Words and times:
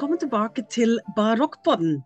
Velkommen 0.00 0.18
tilbake 0.18 0.62
til 0.72 0.94
Barokkpodden. 1.16 1.98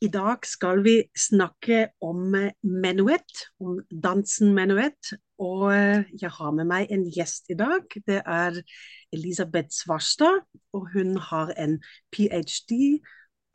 I 0.00 0.08
dag 0.08 0.46
skal 0.48 0.78
vi 0.80 0.94
snakke 1.12 1.90
om 2.00 2.22
menuett, 2.64 3.42
om 3.60 3.82
dansen 4.04 4.54
menuett. 4.56 5.10
Og 5.36 5.74
jeg 6.22 6.30
har 6.32 6.54
med 6.56 6.70
meg 6.70 6.88
en 6.88 7.04
gjest 7.12 7.52
i 7.52 7.56
dag. 7.60 7.84
Det 8.08 8.22
er 8.24 8.56
Elisabeth 9.12 9.68
Svarstad. 9.76 10.40
Og 10.72 10.88
hun 10.94 11.18
har 11.20 11.52
en 11.60 11.76
ph.d. 12.16 12.80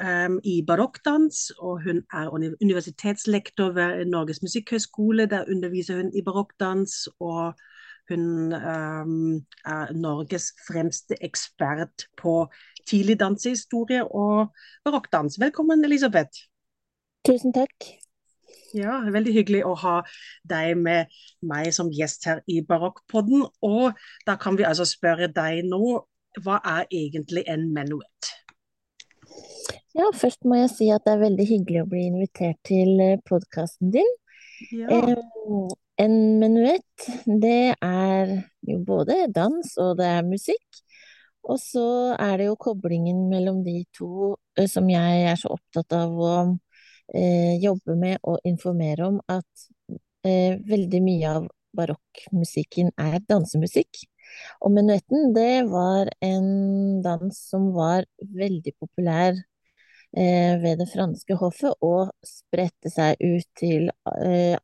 Um, 0.06 0.38
i 0.46 0.62
barokkdans, 0.62 1.50
og 1.58 1.82
hun 1.82 2.04
er 2.14 2.30
universitetslektor 2.62 3.74
ved 3.74 4.06
Norges 4.06 4.44
musikkhøgskole. 4.46 5.26
Der 5.26 5.50
underviser 5.50 5.98
hun 6.04 6.14
i 6.14 6.22
barokkdans. 6.22 7.10
og 7.20 7.58
hun 8.10 8.54
um, 8.54 9.46
er 9.66 9.94
Norges 9.94 10.52
fremste 10.68 11.18
ekspert 11.24 12.08
på 12.18 12.46
tidlig 12.88 13.20
dansehistorie 13.22 14.04
og 14.05 14.54
barokkdans. 14.88 15.40
Velkommen, 15.41 15.86
Elisabeth. 15.86 16.48
Tusen 17.28 17.54
takk. 17.55 17.90
Ja, 18.76 19.00
Veldig 19.12 19.34
hyggelig 19.36 19.64
å 19.68 19.73
ha 19.80 19.95
deg 20.48 20.76
med 20.80 21.14
meg 21.47 21.72
som 21.75 21.92
gjest 21.94 22.28
her 22.28 22.42
i 22.52 22.59
Barokkpodden. 22.67 23.45
Og 23.64 23.97
da 24.28 24.36
kan 24.39 24.58
vi 24.59 24.67
altså 24.67 24.88
spørre 24.88 25.30
deg 25.31 25.64
nå, 25.67 26.02
hva 26.44 26.59
er 26.66 26.86
egentlig 26.94 27.45
en 27.50 27.70
menuett? 27.73 28.34
Ja, 29.97 30.12
først 30.14 30.45
må 30.45 30.59
jeg 30.59 30.69
si 30.75 30.92
at 30.94 31.08
det 31.08 31.16
er 31.16 31.23
veldig 31.23 31.47
hyggelig 31.50 31.81
å 31.81 31.90
bli 31.90 32.03
invitert 32.12 32.59
til 32.67 33.00
eh, 33.02 33.19
podkasten 33.25 33.90
din. 33.95 34.09
Ja. 34.69 34.92
Eh, 34.94 35.73
en 35.97 36.17
menuett, 36.38 37.08
det 37.25 37.73
er 37.81 38.34
jo 38.69 38.78
både 38.86 39.23
dans 39.34 39.72
og 39.81 39.95
det 39.97 40.12
er 40.19 40.28
musikk. 40.28 40.84
Og 41.48 41.59
så 41.64 41.86
er 42.20 42.38
det 42.40 42.50
jo 42.50 42.58
koblingen 42.59 43.28
mellom 43.31 43.62
de 43.66 43.81
to 43.95 44.36
eh, 44.58 44.67
som 44.70 44.90
jeg 44.92 45.23
er 45.31 45.40
så 45.40 45.53
opptatt 45.56 45.95
av 45.95 46.17
å 46.20 46.34
eh, 47.16 47.56
jobbe 47.64 47.95
med 48.00 48.20
og 48.28 48.44
informere 48.48 49.08
om, 49.08 49.22
at 49.31 49.68
eh, 50.28 50.59
veldig 50.68 51.02
mye 51.06 51.34
av 51.40 51.50
barokkmusikken 51.78 52.92
er 53.00 53.20
dansemusikk. 53.30 54.03
Og 54.59 54.73
menuetten, 54.75 55.31
det 55.36 55.68
var 55.72 56.12
en 56.25 56.50
dans 57.06 57.38
som 57.52 57.72
var 57.75 58.08
veldig 58.20 58.75
populær 58.81 59.38
Eh, 60.18 60.62
ved 60.62 60.80
det 60.80 60.88
franske 60.94 61.36
hoffet 61.36 61.73
og 61.84 62.14
spredte 62.25 62.90
seg 62.90 63.20
ut 63.22 63.48
til 63.59 63.90
eh, 64.23 64.56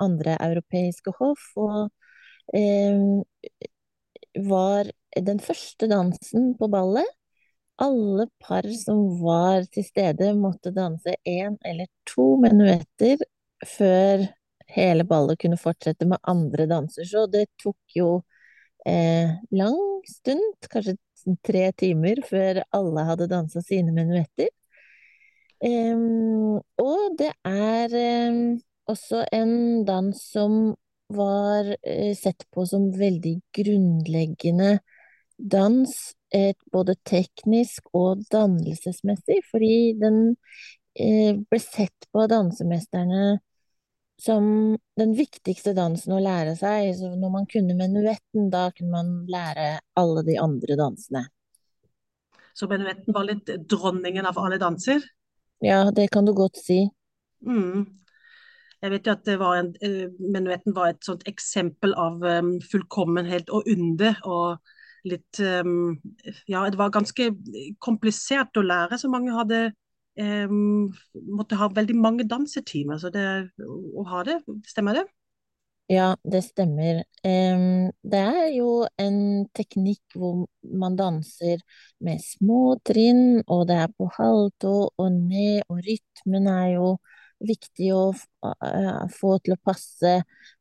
andre 0.00 0.36
europeiske 0.40 1.12
hoff. 1.18 1.42
Og 1.58 1.90
eh, 2.54 3.02
var 4.34 4.90
den 5.16 5.40
første 5.42 5.88
dansen 5.90 6.52
på 6.58 6.68
ballet. 6.72 7.08
Alle 7.82 8.28
par 8.42 8.66
som 8.78 9.06
var 9.22 9.66
til 9.74 9.86
stede, 9.86 10.32
måtte 10.38 10.70
danse 10.74 11.16
én 11.26 11.56
eller 11.66 11.90
to 12.06 12.34
menuetter 12.42 13.22
før 13.66 14.26
hele 14.74 15.04
ballet 15.04 15.38
kunne 15.40 15.58
fortsette 15.58 16.06
med 16.06 16.22
andre 16.22 16.66
danser. 16.70 17.06
Så 17.08 17.26
det 17.30 17.46
tok 17.62 17.96
jo 17.96 18.10
eh, 18.86 19.34
lang 19.50 19.80
stund, 20.06 20.68
kanskje 20.70 20.96
tre 21.46 21.70
timer, 21.72 22.20
før 22.28 22.62
alle 22.74 23.06
hadde 23.08 23.30
dansa 23.30 23.62
sine 23.64 23.94
menuetter. 23.96 24.50
Um, 25.64 26.58
og 26.82 27.14
det 27.16 27.30
er 27.48 27.94
um, 28.28 28.40
også 28.90 29.22
en 29.32 29.84
dans 29.88 30.18
som 30.18 30.74
var 31.16 31.70
uh, 31.74 32.12
sett 32.18 32.46
på 32.54 32.66
som 32.68 32.90
veldig 32.98 33.38
grunnleggende 33.56 34.78
dans, 35.38 35.94
både 36.74 36.94
teknisk 37.06 37.88
og 37.94 38.24
dannelsesmessig, 38.30 39.40
fordi 39.50 39.74
den 39.98 40.20
uh, 40.34 41.32
ble 41.46 41.60
sett 41.62 42.08
på 42.10 42.22
av 42.24 42.30
dansemesterne 42.32 43.36
som 44.20 44.76
den 44.96 45.14
viktigste 45.18 45.74
dansen 45.76 46.14
å 46.14 46.22
lære 46.22 46.54
seg. 46.58 46.92
Så 46.98 47.10
når 47.18 47.32
man 47.34 47.48
kunne 47.50 47.76
menuetten, 47.78 48.48
da 48.52 48.68
kunne 48.74 48.92
man 48.94 49.14
lære 49.30 49.78
alle 49.98 50.24
de 50.26 50.38
andre 50.40 50.78
dansene. 50.80 51.26
Så 52.54 52.68
menuetten 52.70 53.14
var 53.14 53.26
litt 53.26 53.50
dronningen 53.70 54.26
av 54.30 54.38
alle 54.38 54.60
danser? 54.62 55.02
Ja, 55.64 55.90
det 55.94 56.08
kan 56.14 56.26
du 56.26 56.34
godt 56.36 56.60
si. 56.60 56.84
Mm. 57.44 58.03
Jeg 58.84 58.92
vet 58.92 59.06
jo 59.08 59.14
at 59.14 59.24
det 59.24 59.38
var 59.40 59.56
en, 59.56 59.70
uh, 59.80 60.08
menuetten 60.20 60.74
var 60.76 60.92
et 60.92 61.06
sånt 61.06 61.24
eksempel 61.30 61.94
av 61.96 62.20
um, 62.20 62.56
fullkommenhet 62.60 63.48
og 63.54 63.70
under. 63.72 64.18
Og 64.28 65.08
litt 65.08 65.40
um, 65.40 65.96
Ja, 66.50 66.66
det 66.68 66.80
var 66.80 66.92
ganske 66.92 67.30
komplisert 67.84 68.56
å 68.60 68.66
lære, 68.66 69.00
så 69.00 69.08
mange 69.12 69.32
hadde 69.36 69.64
um, 70.20 70.92
Måtte 71.32 71.60
ha 71.60 71.70
veldig 71.72 71.96
mange 71.96 72.28
dansetimer. 72.28 73.00
Så 73.00 73.12
det 73.14 73.26
å 73.64 74.04
ha 74.12 74.24
det, 74.28 74.42
stemmer 74.68 75.00
det? 75.00 75.06
Ja, 75.92 76.14
det 76.24 76.40
stemmer. 76.46 77.02
det 77.20 78.20
er 78.20 78.46
jo 78.56 78.86
en 78.96 79.18
teknikk 79.52 80.16
hvor 80.16 80.46
man 80.64 80.96
danser 80.96 81.60
med 82.00 82.22
små 82.24 82.78
trinn, 82.88 83.42
og 83.44 83.66
det 83.68 83.76
er 83.82 83.92
på 83.92 84.08
halvtå 84.16 84.72
og 84.88 85.10
ned, 85.12 85.60
og 85.68 85.82
rytmen 85.84 86.48
er 86.48 86.70
jo 86.78 86.88
viktig 87.40 87.90
å 87.94 88.04
få 89.14 89.34
til 89.44 89.56
å 89.56 89.62
passe 89.64 90.14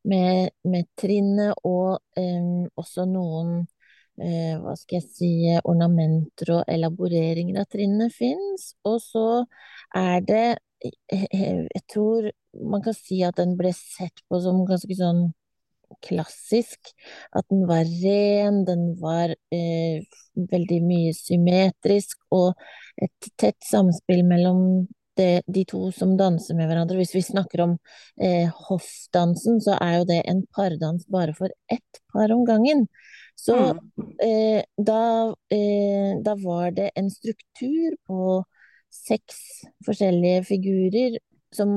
med, 0.10 0.54
med 0.68 0.90
trinnet, 1.00 1.54
og 1.64 2.00
um, 2.18 2.66
også 2.80 3.06
noen 3.10 3.54
uh, 3.64 4.56
hva 4.64 4.76
skal 4.80 5.00
jeg 5.00 5.10
si, 5.10 5.32
ornamenter 5.64 6.56
og 6.58 6.68
elaboreringer 6.72 7.62
av 7.64 7.70
trinnet 7.72 8.16
fins. 8.16 8.74
Og 8.88 9.00
så 9.04 9.28
er 9.98 10.22
det 10.28 10.46
jeg 10.84 11.84
tror 11.92 12.28
man 12.72 12.82
kan 12.84 12.96
si 12.98 13.22
at 13.24 13.38
den 13.40 13.56
ble 13.60 13.72
sett 13.76 14.20
på 14.28 14.40
som 14.44 14.66
ganske 14.68 14.98
sånn 14.98 15.30
klassisk. 16.04 16.92
At 17.36 17.48
den 17.50 17.68
var 17.70 17.86
ren, 17.86 18.64
den 18.68 18.94
var 19.02 19.34
eh, 19.54 20.04
veldig 20.36 20.80
mye 20.86 21.14
symmetrisk, 21.18 22.20
og 22.34 22.54
et 23.02 23.32
tett 23.40 23.60
samspill 23.68 24.24
mellom 24.28 24.88
det, 25.18 25.44
de 25.46 25.64
to 25.70 25.88
som 25.96 26.16
danser 26.18 26.58
med 26.58 26.70
hverandre. 26.70 26.98
Hvis 27.00 27.16
vi 27.16 27.24
snakker 27.26 27.64
om 27.66 27.76
eh, 28.22 28.50
hoffdansen, 28.70 29.60
så 29.64 29.78
er 29.82 30.00
jo 30.00 30.08
det 30.10 30.22
en 30.30 30.44
pardans 30.56 31.06
bare 31.12 31.36
for 31.38 31.54
ett 31.72 32.02
par 32.14 32.34
om 32.34 32.46
gangen. 32.48 32.88
Så 33.36 33.58
mm. 33.58 33.84
eh, 34.24 34.64
da, 34.78 35.04
eh, 35.54 36.18
da 36.26 36.36
var 36.44 36.72
det 36.72 36.92
en 36.96 37.12
struktur 37.12 37.96
på 38.08 38.42
seks 38.94 39.38
forskjellige 39.86 40.44
figurer 40.50 41.18
som 41.54 41.70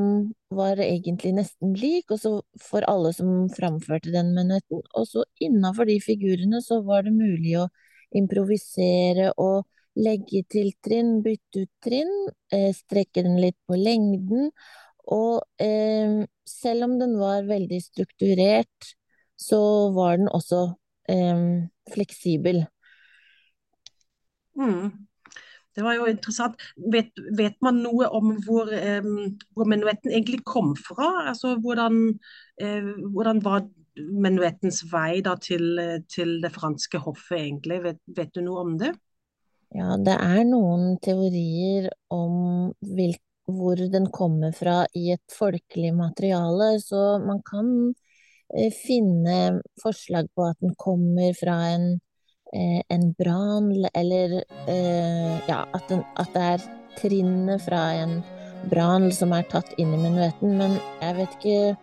var 0.49 0.81
egentlig 0.81 1.35
nesten 1.37 1.75
lik, 1.77 2.11
og 2.11 2.21
så 2.21 2.33
for 2.65 2.85
alle 2.89 3.13
som 3.17 3.49
framførte 3.53 4.13
den 4.15 4.33
menuetten. 4.37 4.81
Og 4.97 5.09
så 5.09 5.25
innafor 5.43 5.89
de 5.89 5.99
figurene 6.01 6.63
så 6.65 6.81
var 6.85 7.05
det 7.05 7.13
mulig 7.17 7.59
å 7.61 7.67
improvisere 8.17 9.33
og 9.37 9.67
legge 9.97 10.43
til 10.53 10.73
trinn, 10.85 11.21
bytte 11.25 11.65
ut 11.65 11.73
trinn, 11.85 12.13
eh, 12.53 12.73
strekke 12.77 13.25
den 13.25 13.41
litt 13.41 13.59
på 13.69 13.79
lengden. 13.81 14.51
Og 15.13 15.43
eh, 15.63 16.25
selv 16.47 16.89
om 16.89 16.99
den 17.01 17.17
var 17.21 17.47
veldig 17.49 17.81
strukturert, 17.83 18.93
så 19.37 19.61
var 19.95 20.19
den 20.21 20.29
også 20.33 20.63
eh, 21.13 21.69
fleksibel. 21.93 22.65
Mm. 24.57 25.07
Det 25.77 25.85
var 25.85 25.99
jo 25.99 26.07
interessant. 26.09 26.61
Vet, 26.93 27.13
vet 27.37 27.57
man 27.65 27.83
noe 27.85 28.09
om 28.17 28.33
hvor, 28.47 28.71
eh, 28.73 29.05
hvor, 29.53 29.69
menuetten 29.69 30.13
egentlig 30.13 30.41
kom 30.49 30.73
fra? 30.81 31.29
Altså 31.29 31.59
hvordan, 31.61 31.99
uh, 32.63 32.93
hvordan 33.13 33.43
var 33.45 33.67
menuettens 33.97 34.83
vei 34.89 35.21
da, 35.25 35.35
til, 35.41 35.77
til, 36.09 36.39
det 36.41 36.53
franske 36.55 37.01
hoffet 37.05 37.43
egentlig? 37.43 37.83
Vet, 37.85 38.01
vet, 38.17 38.33
du 38.33 38.41
noe 38.47 38.65
om 38.65 38.79
det? 38.81 38.95
Ja, 39.75 39.97
det 39.99 40.15
er 40.15 40.43
noen 40.47 40.97
teorier 41.03 41.89
om 42.13 42.73
hvil, 42.81 43.17
hvor 43.47 43.79
den 43.79 44.09
kommer 44.15 44.55
fra 44.55 44.85
i 44.95 45.11
et 45.15 45.35
folkelig 45.35 45.93
materiale, 45.95 46.77
så 46.83 47.19
man 47.23 47.43
kan 47.47 47.69
eh, 48.55 48.73
finne 48.75 49.63
forslag 49.83 50.31
på 50.35 50.47
at 50.49 50.59
den 50.63 50.75
kommer 50.79 51.35
fra 51.39 51.59
en 51.75 51.89
eh, 52.55 52.83
en 52.89 53.13
brann, 53.19 53.87
eller 53.95 54.43
eh, 54.67 55.49
ja, 55.49 55.65
at, 55.73 55.89
den, 55.89 56.03
at, 56.17 56.33
det 56.35 56.43
er 56.43 56.67
trinnet 56.97 57.63
fra 57.67 57.83
en 57.95 58.21
brann 58.71 59.11
som 59.13 59.35
er 59.37 59.47
tatt 59.51 59.75
inn 59.79 59.95
i 59.95 60.01
menuetten. 60.01 60.57
Men 60.61 60.79
jeg 61.03 61.19
vet 61.21 61.37
ikke 61.39 61.77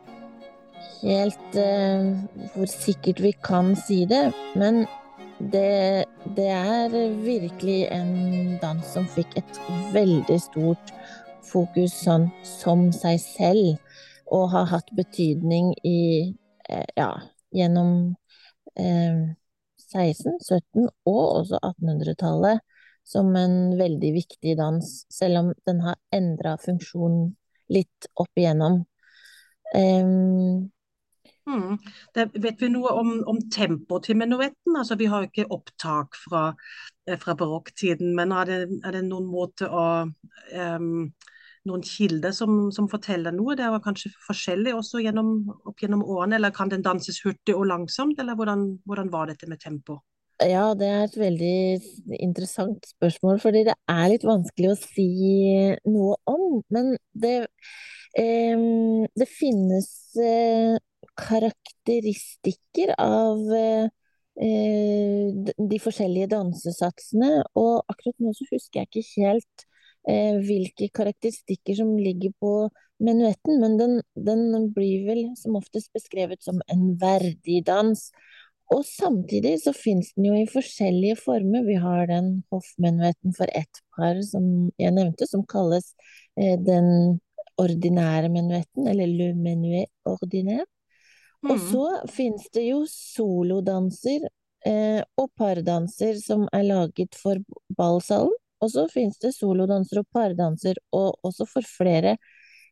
helt 1.04 1.60
eh, 1.60 2.12
hvor 2.56 2.72
sikkert 2.72 3.24
vi 3.24 3.34
kan 3.44 3.74
si 3.80 4.04
det. 4.10 4.26
Men 4.60 4.86
det, 5.52 6.06
det 6.36 6.48
er 6.48 6.94
virkelig 7.24 7.88
en 7.92 8.58
dans 8.62 8.94
som 8.94 9.06
fikk 9.10 9.38
et 9.40 9.60
veldig 9.94 10.40
stort 10.42 10.94
fokus 11.48 11.94
sånn 12.06 12.30
som 12.48 12.88
seg 12.96 13.20
selv, 13.22 13.78
og 14.34 14.50
har 14.54 14.70
hatt 14.72 14.90
betydning 14.98 15.74
i 15.86 16.34
eh, 16.70 16.88
ja, 16.98 17.12
gjennom 17.54 18.16
eh, 18.80 19.34
16-, 19.94 20.40
17- 20.40 20.88
og 21.06 21.24
også 21.42 21.60
1800-tallet. 21.60 22.64
som 23.04 23.36
en 23.36 23.78
veldig 23.78 24.14
viktig 24.16 24.54
dans, 24.56 24.88
selv 25.12 25.38
om 25.42 25.48
den 25.68 25.82
har 25.84 25.98
endra 26.16 26.54
funksjon 26.58 27.34
litt 27.68 28.08
opp 28.16 28.32
igjennom. 28.40 28.78
Um, 29.76 30.72
mm. 31.50 31.78
Det, 32.16 32.28
vet 32.44 32.62
vi 32.62 32.70
noe 32.74 32.94
om, 33.00 33.14
om 33.30 33.42
tempoet 33.54 34.08
til 34.08 34.20
menuetten? 34.20 34.78
Altså, 34.80 34.98
vi 35.00 35.10
har 35.12 35.28
ikke 35.28 35.50
opptak 35.54 36.18
fra, 36.20 36.48
eh, 37.08 37.20
fra 37.20 37.36
barokktiden, 37.40 38.14
men 38.18 38.34
er 38.36 38.50
det, 38.50 38.60
er 38.84 38.98
det, 38.98 39.04
noen 39.10 39.30
måte 39.30 39.70
å 39.70 39.86
um, 40.06 40.96
noen 41.70 41.84
kilder 41.88 42.34
som, 42.36 42.72
som, 42.76 42.90
forteller 42.92 43.36
noe? 43.36 43.56
Det 43.56 43.66
er 43.66 43.84
kanskje 43.84 44.12
forskjellig 44.28 44.74
også 44.76 45.04
gjennom, 45.04 45.36
opp 45.70 45.84
gjennom 45.84 46.04
årene, 46.04 46.40
eller 46.40 46.56
kan 46.56 46.72
den 46.72 46.84
danses 46.86 47.22
hurtig 47.24 47.56
og 47.56 47.68
langsomt, 47.70 48.20
eller 48.20 48.36
hvordan, 48.40 48.66
hvordan 48.88 49.12
var 49.14 49.32
dette 49.32 49.48
med 49.50 49.62
tempo? 49.64 50.02
Ja, 50.44 50.74
det 50.76 50.88
er 50.90 51.04
et 51.06 51.18
veldig 51.20 52.18
interessant 52.20 52.88
spørsmål, 52.96 53.40
fordi 53.40 53.64
det 53.70 53.76
er 53.92 54.08
litt 54.12 54.26
vanskelig 54.28 54.74
å 54.74 54.80
si 54.80 55.10
noe 55.88 56.18
om. 56.28 56.60
Men 56.74 56.96
det, 57.14 57.36
eh, 58.20 58.66
det 59.16 59.30
finnes 59.30 59.88
eh, 60.20 60.76
karakteristikker 61.20 62.94
av 63.02 63.54
eh, 63.54 63.90
de 65.74 65.80
forskjellige 65.82 66.32
dansesatsene, 66.34 67.44
og 67.60 67.84
akkurat 67.92 68.18
nå 68.24 68.34
så 68.38 68.48
husker 68.50 68.82
jeg 68.82 68.90
ikke 68.90 69.22
helt 69.22 69.68
eh, 70.10 70.40
hvilke 70.44 70.90
karakteristikker 70.96 71.78
som 71.80 71.96
ligger 71.98 72.34
på 72.42 72.54
menuetten, 73.04 73.60
men 73.62 73.78
den, 73.80 73.98
den 74.16 74.70
blir 74.74 75.08
vel 75.08 75.26
som 75.40 75.58
oftest 75.60 75.92
beskrevet 75.96 76.44
som 76.46 76.62
en 76.72 76.94
verdig 77.02 77.64
dans. 77.68 78.08
Og 78.74 78.86
samtidig 78.88 79.58
så 79.62 79.74
finnes 79.76 80.14
den 80.16 80.30
jo 80.30 80.38
i 80.40 80.50
forskjellige 80.50 81.20
former. 81.22 81.66
Vi 81.68 81.76
har 81.82 82.08
den 82.10 82.30
hoffmenuetten 82.54 83.36
for 83.38 83.52
ett 83.54 83.84
par 83.96 84.22
som 84.26 84.72
jeg 84.82 84.96
nevnte, 84.96 85.28
som 85.30 85.44
kalles 85.46 85.92
eh, 86.40 86.56
den 86.58 87.20
ordinære 87.62 88.32
menuetten, 88.34 88.88
eller 88.90 89.10
le 89.10 89.34
menuet 89.38 89.92
ordinaire. 90.10 90.66
Mm. 91.44 91.52
Og 91.52 91.66
så 91.70 91.88
finnes 92.14 92.48
det 92.56 92.64
jo 92.70 92.84
solodanser 92.90 94.30
eh, 94.66 95.02
og 95.20 95.30
pardanser 95.38 96.16
som 96.24 96.48
er 96.56 96.64
laget 96.70 97.18
for 97.20 97.42
ballsalen. 97.78 98.32
Og 98.64 98.72
så 98.72 98.86
finnes 98.88 99.20
det 99.20 99.34
solodanser 99.36 100.00
og 100.00 100.08
pardanser, 100.16 100.78
og 100.96 101.18
også 101.28 101.48
for 101.50 101.68
flere 101.68 102.16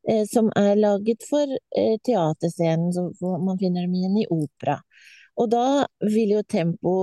eh, 0.07 0.23
som 0.29 0.47
er 0.55 0.77
laget 0.79 1.25
for 1.27 1.51
eh, 1.51 1.97
teaterscenen, 2.05 2.93
så 2.95 3.33
man 3.43 3.59
finner 3.59 3.83
dem 3.83 3.97
igjen 3.99 4.21
i 4.21 4.29
opera. 4.31 4.77
Og 5.35 5.51
da 5.51 5.83
vil 6.05 6.37
jo 6.37 6.45
tempo 6.47 6.95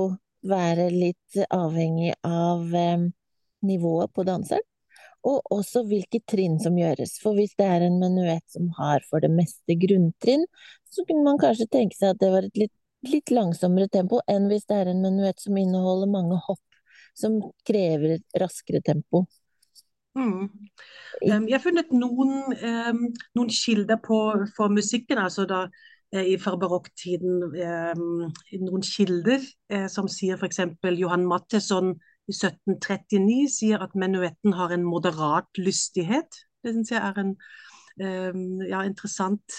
være 0.49 0.89
litt 0.95 1.37
avhengig 1.53 2.15
av 2.25 2.75
eh, 2.75 3.05
nivået 3.69 4.15
på 4.15 4.25
danseren, 4.25 4.65
og 5.29 5.53
også 5.53 5.83
hvilke 5.91 6.23
trinn 6.31 6.57
som 6.63 6.79
gjøres. 6.79 7.19
For 7.21 7.37
hvis 7.37 7.57
det 7.59 7.67
er 7.69 7.85
en 7.85 7.99
menuett 8.01 8.47
som 8.55 8.71
har 8.79 9.05
for 9.11 9.21
det 9.21 9.33
meste 9.35 9.77
grunntrinn, 9.83 10.47
så 10.91 11.05
kunne 11.09 11.25
man 11.27 11.41
kanskje 11.41 11.69
tenke 11.73 11.99
seg 11.99 12.15
at 12.15 12.23
det 12.23 12.31
var 12.33 12.47
et 12.49 12.63
litt, 12.63 12.75
litt 13.09 13.33
langsommere 13.35 13.91
tempo 13.93 14.23
enn 14.31 14.49
hvis 14.51 14.67
det 14.71 14.79
er 14.81 14.93
en 14.93 15.03
menuett 15.05 15.41
som 15.43 15.59
inneholder 15.59 16.11
mange 16.11 16.39
hopp, 16.49 16.65
som 17.17 17.41
krever 17.69 18.19
raskere 18.41 18.83
tempo. 18.85 19.27
Mm. 20.19 20.49
Jeg 21.23 21.53
har 21.53 21.63
funnet 21.63 21.93
noen, 21.95 22.41
noen 23.39 23.53
kilder 23.55 24.01
på, 24.03 24.19
for 24.57 24.73
musikken. 24.73 25.21
altså 25.23 25.45
da 25.47 25.67
Eh, 26.17 26.39
fra 26.41 26.55
barokktiden 26.57 27.43
eh, 27.53 27.99
noen 28.63 28.85
kilder 28.87 29.43
eh, 29.69 29.89
som 29.93 30.07
sier 30.09 30.39
f.eks. 30.41 30.63
Johan 30.97 31.27
Matteson 31.29 31.91
i 32.29 32.33
1739 32.33 33.43
sier 33.53 33.85
at 33.85 33.93
menuetten 33.93 34.55
har 34.57 34.73
en 34.73 34.87
moderat 34.89 35.61
lystighet. 35.61 36.41
Det 36.65 36.73
syns 36.73 36.95
jeg 36.95 37.03
er 37.03 37.25
en 37.25 37.35
ja, 37.99 38.85
interessant 38.87 39.57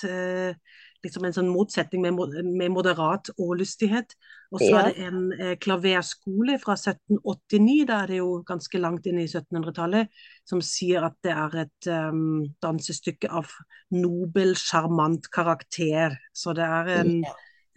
liksom 1.06 1.26
en 1.26 1.36
sånn 1.36 1.50
motsetning 1.52 2.04
med, 2.04 2.20
med 2.46 2.74
moderat 2.74 3.32
ålystighet. 3.40 4.16
Og 4.52 4.62
så 4.62 4.70
ja. 4.70 4.82
er 4.82 4.90
det 4.90 5.08
en 5.08 5.20
eh, 5.38 5.56
klaverskole 5.62 6.58
fra 6.62 6.76
1789, 6.76 7.86
da 7.90 8.02
er 8.04 8.12
det 8.12 8.20
jo 8.20 8.30
ganske 8.48 8.82
langt 8.82 9.08
inn 9.10 9.22
i 9.22 9.28
1700-tallet, 9.28 10.12
som 10.50 10.64
sier 10.66 11.06
at 11.08 11.18
det 11.26 11.36
er 11.36 11.58
et 11.66 11.90
um, 11.94 12.48
dansestykke 12.64 13.32
av 13.32 13.52
nobel, 13.96 14.56
sjarmant 14.60 15.30
karakter. 15.34 16.18
Så 16.36 16.56
det 16.58 16.66
er 16.68 16.94
en, 17.00 17.14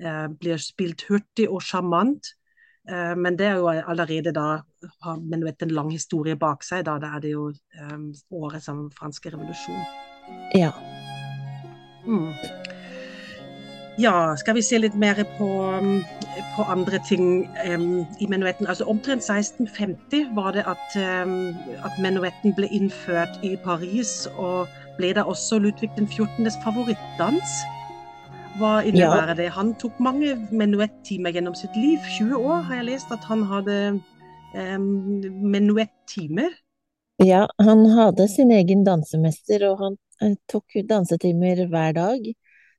eh, 0.03 0.29
blir 0.33 0.63
spilt 0.63 1.07
hurtig 1.11 1.51
og 1.51 1.63
sjarmant. 1.67 2.35
Eh, 2.91 3.15
men 3.17 3.39
det 3.39 3.47
er 3.47 3.61
jo 3.61 3.71
allerede 3.71 4.35
da 4.35 4.49
har 5.05 5.21
vet, 5.45 5.63
en 5.63 5.77
lang 5.77 5.93
historie 5.93 6.37
bak 6.37 6.65
seg. 6.67 6.87
Da, 6.89 6.99
da 6.99 7.15
er 7.17 7.23
det 7.23 7.37
jo 7.37 7.51
um, 7.93 8.11
året 8.43 8.65
som 8.65 8.89
franske 8.97 9.31
revolusjon. 9.31 9.85
Ja. 10.59 10.73
Mm. 12.07 12.33
Ja, 14.01 14.33
skal 14.41 14.57
vi 14.57 14.63
se 14.65 14.79
litt 14.81 14.95
mer 14.97 15.19
på, 15.37 15.47
um, 15.77 15.99
på 16.57 16.65
andre 16.73 16.97
ting 17.05 17.45
um, 17.69 18.07
i 18.21 18.29
menuetten. 18.29 18.67
Altså 18.67 18.87
Omtrent 18.89 19.21
1650 19.21 20.31
var 20.37 20.55
det 20.57 20.65
at, 20.65 20.97
um, 21.27 21.53
at, 21.85 21.99
menuetten 22.01 22.55
ble 22.57 22.71
innført 22.73 23.37
i 23.45 23.53
Paris, 23.65 24.25
og 24.41 24.71
ble 24.97 25.13
da 25.17 25.27
også 25.29 25.61
Ludvig 25.61 25.91
den 25.99 26.09
14. 26.09 26.49
favorittdans. 26.65 27.53
Hva 28.57 28.81
innebærer 28.81 29.35
ja. 29.35 29.39
det? 29.43 29.51
Han 29.59 29.75
tok 29.81 30.01
mange 30.01 30.39
menuettimer 30.53 31.37
gjennom 31.37 31.57
sitt 31.57 31.77
liv. 31.77 32.01
20 32.17 32.41
år 32.41 32.65
har 32.69 32.81
jeg 32.81 32.89
lest 32.89 33.13
at 33.13 33.25
han 33.29 33.45
hadde 33.49 33.79
um, 34.57 34.89
menuettimer. 35.53 36.57
Ja, 37.21 37.45
han 37.61 37.85
hadde 37.93 38.25
sin 38.29 38.51
egen 38.57 38.87
dansemester, 38.89 39.69
og 39.69 39.85
han 39.85 40.01
uh, 40.25 40.39
tok 40.49 40.81
dansetimer 40.89 41.67
hver 41.69 41.93
dag. 42.01 42.33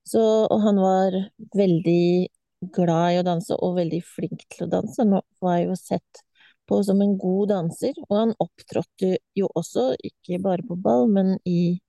Så, 0.07 0.21
og 0.51 0.59
han 0.65 0.79
var 0.83 1.15
veldig 1.55 2.27
glad 2.75 3.13
i 3.13 3.19
å 3.21 3.25
danse 3.27 3.55
og 3.55 3.77
veldig 3.79 4.01
flink 4.05 4.45
til 4.51 4.65
å 4.65 4.71
danse. 4.71 4.99
Han 5.01 5.23
var 5.43 5.59
jo 5.63 5.77
sett 5.79 6.23
på 6.67 6.79
som 6.83 7.01
en 7.03 7.15
god 7.19 7.51
danser, 7.51 7.97
og 8.07 8.15
han 8.17 8.35
opptrådte 8.43 9.17
jo 9.35 9.49
også, 9.55 9.93
ikke 9.99 10.41
bare 10.43 10.65
på 10.67 10.77
ball, 10.79 11.09
men 11.11 11.35
i 11.47 11.79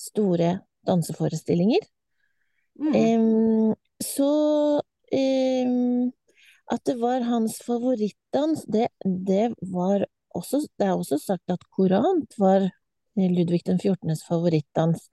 store 0.00 0.56
danseforestillinger. 0.88 1.84
Mm. 2.80 2.94
Um, 2.96 3.74
så 4.02 4.32
um, 4.80 6.12
at 6.72 6.84
det 6.88 6.96
var 7.02 7.26
hans 7.28 7.58
favorittdans, 7.66 8.64
det, 8.72 8.88
det 9.04 9.52
var 9.60 10.06
også 10.32 10.62
Det 10.80 10.86
er 10.86 10.94
også 10.96 11.18
sagt 11.20 11.52
at 11.52 11.60
korant 11.76 12.32
var 12.40 12.70
Ludvig 13.16 13.62
den 13.66 13.78
14.s 13.78 14.24
favorittdans. 14.28 15.08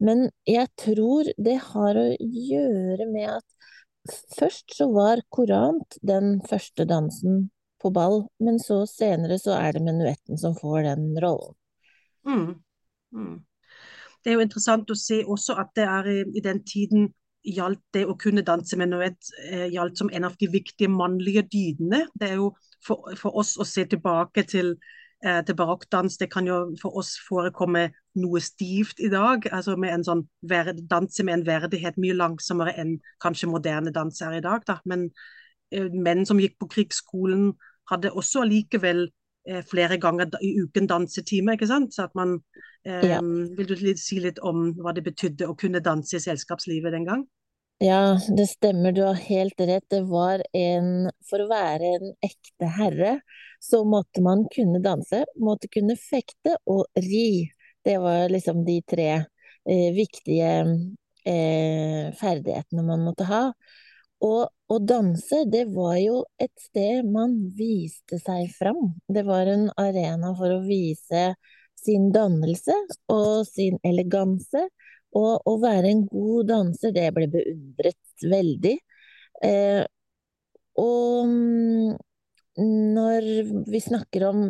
Men 0.00 0.30
jeg 0.48 0.70
tror 0.80 1.28
det 1.36 1.58
har 1.72 1.98
å 2.00 2.06
gjøre 2.18 3.08
med 3.12 3.38
at 3.38 4.12
først 4.38 4.76
så 4.76 4.88
var 4.92 5.22
korant 5.30 5.98
den 6.02 6.40
første 6.48 6.86
dansen 6.88 7.50
på 7.82 7.90
ball, 7.90 8.22
men 8.42 8.60
så 8.62 8.82
senere 8.86 9.38
så 9.42 9.56
er 9.58 9.76
det 9.76 9.84
menuetten 9.84 10.38
som 10.38 10.54
får 10.58 10.86
den 10.86 11.08
rollen. 11.22 11.56
Mm. 12.26 12.52
Mm. 13.12 13.40
Det 14.22 14.30
er 14.30 14.38
jo 14.38 14.44
interessant 14.46 14.90
å 14.90 14.98
se 14.98 15.22
også 15.26 15.58
at 15.58 15.72
det 15.76 15.86
er 15.88 16.08
i, 16.10 16.18
i 16.38 16.44
den 16.44 16.62
tiden 16.66 17.10
gjaldt 17.42 17.82
det 17.96 18.04
å 18.06 18.14
kunne 18.18 18.44
danse 18.46 18.78
menuett 18.78 19.32
eh, 19.48 19.66
gjaldt 19.72 19.98
som 19.98 20.10
en 20.14 20.28
av 20.28 20.36
de 20.38 20.48
viktige 20.50 20.90
mannlige 20.92 21.42
dydene. 21.50 22.04
Det 22.14 22.30
er 22.30 22.38
jo 22.38 22.52
for, 22.86 23.10
for 23.18 23.38
oss 23.42 23.56
å 23.58 23.66
se 23.66 23.84
tilbake 23.90 24.46
til 24.46 24.76
eh, 24.76 25.01
til 25.22 25.54
barokkdans. 25.54 26.16
Det 26.18 26.26
kan 26.32 26.48
jo 26.48 26.56
for 26.80 26.96
oss 26.98 27.12
forekomme 27.28 27.84
noe 28.18 28.40
stivt 28.42 29.00
i 29.00 29.10
dag. 29.12 29.46
altså 29.52 29.76
med 29.76 29.94
en 29.94 30.04
sånn 30.04 30.22
Danse 30.90 31.24
med 31.24 31.34
en 31.34 31.46
verdighet 31.46 31.96
mye 31.96 32.16
langsommere 32.16 32.74
enn 32.76 32.96
kanskje 33.22 33.48
moderne 33.48 33.92
dans 33.92 34.20
er 34.20 34.38
i 34.38 34.44
dag. 34.44 34.64
Da. 34.66 34.80
Men 34.84 35.10
eh, 35.70 35.88
menn 35.92 36.26
som 36.26 36.40
gikk 36.40 36.58
på 36.58 36.68
krigsskolen, 36.74 37.52
hadde 37.90 38.12
også 38.12 38.42
allikevel 38.42 39.06
eh, 39.48 39.62
flere 39.66 39.98
ganger 39.98 40.30
i 40.42 40.54
uken 40.62 40.88
dansetime. 40.90 41.54
ikke 41.54 41.70
sant? 41.70 41.94
Så 41.94 42.08
at 42.08 42.14
man, 42.14 42.40
eh, 42.84 43.08
ja. 43.14 43.20
Vil 43.20 43.68
du 43.68 43.76
si 43.96 44.20
litt 44.20 44.38
om 44.42 44.72
hva 44.80 44.92
det 44.92 45.04
betydde 45.04 45.48
å 45.48 45.56
kunne 45.58 45.80
danse 45.80 46.16
i 46.16 46.24
selskapslivet 46.24 46.92
den 46.92 47.06
gang? 47.08 47.26
Ja, 47.82 48.18
det 48.36 48.46
stemmer, 48.46 48.92
du 48.92 49.02
har 49.02 49.14
helt 49.14 49.60
rett. 49.60 49.84
Det 49.90 50.00
var 50.06 50.42
en 50.52 51.10
For 51.30 51.42
å 51.42 51.48
være 51.50 51.88
en 51.96 52.12
ekte 52.22 52.68
herre, 52.76 53.16
så 53.62 53.80
måtte 53.84 54.22
man 54.22 54.44
kunne 54.54 54.78
danse, 54.84 55.24
måtte 55.40 55.70
kunne 55.72 55.96
fekte 55.98 56.54
og 56.70 56.86
ri. 57.02 57.48
Det 57.82 57.96
var 57.98 58.28
liksom 58.30 58.62
de 58.68 58.76
tre 58.86 59.08
eh, 59.16 59.88
viktige 59.96 60.52
eh, 61.26 62.12
ferdighetene 62.20 62.84
man 62.86 63.02
måtte 63.08 63.26
ha. 63.26 63.42
Og 64.22 64.46
å 64.70 64.78
danse, 64.78 65.42
det 65.50 65.64
var 65.74 65.96
jo 65.98 66.20
et 66.38 66.52
sted 66.62 67.08
man 67.10 67.34
viste 67.58 68.20
seg 68.22 68.52
fram. 68.54 68.92
Det 69.10 69.26
var 69.26 69.50
en 69.50 69.66
arena 69.80 70.30
for 70.38 70.54
å 70.54 70.62
vise 70.68 71.32
sin 71.82 72.12
dannelse 72.14 72.76
og 73.10 73.42
sin 73.48 73.80
eleganse. 73.82 74.68
Og 75.18 75.48
å 75.48 75.56
være 75.60 75.90
en 75.92 76.06
god 76.08 76.48
danser, 76.48 76.94
det 76.96 77.08
ble 77.16 77.28
beundret 77.32 78.26
veldig. 78.32 78.76
Eh, 79.44 79.82
og 80.80 81.28
mm, 81.28 81.96
når 82.96 83.28
vi 83.70 83.80
snakker 83.80 84.26
om 84.30 84.46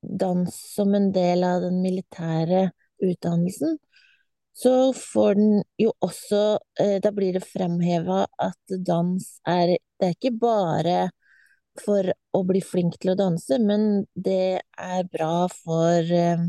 dans 0.00 0.56
som 0.74 0.94
en 0.94 1.10
del 1.12 1.44
av 1.44 1.62
den 1.66 1.80
militære 1.82 2.70
utdannelsen, 3.04 3.76
så 4.56 4.92
får 4.96 5.34
den 5.36 5.58
jo 5.76 5.90
også 6.00 6.58
eh, 6.80 6.96
Da 7.04 7.10
blir 7.12 7.36
det 7.36 7.42
fremheva 7.44 8.22
at 8.40 8.76
dans 8.86 9.26
er 9.44 9.74
Det 9.76 10.06
er 10.06 10.14
ikke 10.16 10.32
bare 10.40 11.10
for 11.76 12.08
å 12.32 12.40
bli 12.48 12.62
flink 12.64 12.96
til 13.00 13.12
å 13.12 13.18
danse, 13.18 13.58
men 13.60 14.06
det 14.14 14.62
er 14.80 15.08
bra 15.12 15.44
for 15.52 16.08
eh, 16.08 16.46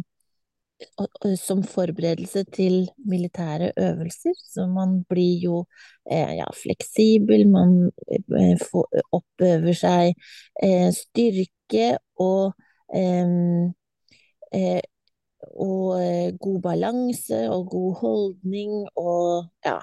som 1.42 1.64
forberedelse 1.66 2.44
til 2.54 2.90
militære 3.10 3.72
øvelser. 3.78 4.36
Så 4.38 4.68
man 4.70 5.04
blir 5.10 5.42
jo 5.44 5.64
eh, 6.12 6.38
ja, 6.38 6.46
fleksibel, 6.64 7.48
man 7.50 7.90
oppøver 9.12 9.74
seg 9.78 10.14
styrke 10.94 11.98
og 12.22 12.54
og 15.58 16.02
eh, 16.02 16.34
god 16.40 16.62
balanse 16.62 17.50
og 17.50 17.70
god 17.70 17.96
holdning 18.02 18.74
og 18.96 19.48
ja. 19.66 19.78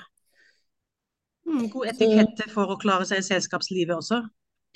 Mm, 1.46 1.68
god 1.70 1.90
etikette 1.92 2.48
for 2.52 2.72
å 2.72 2.78
klare 2.80 3.06
seg 3.08 3.20
i 3.20 3.26
selskapslivet 3.26 3.96
også? 3.96 4.22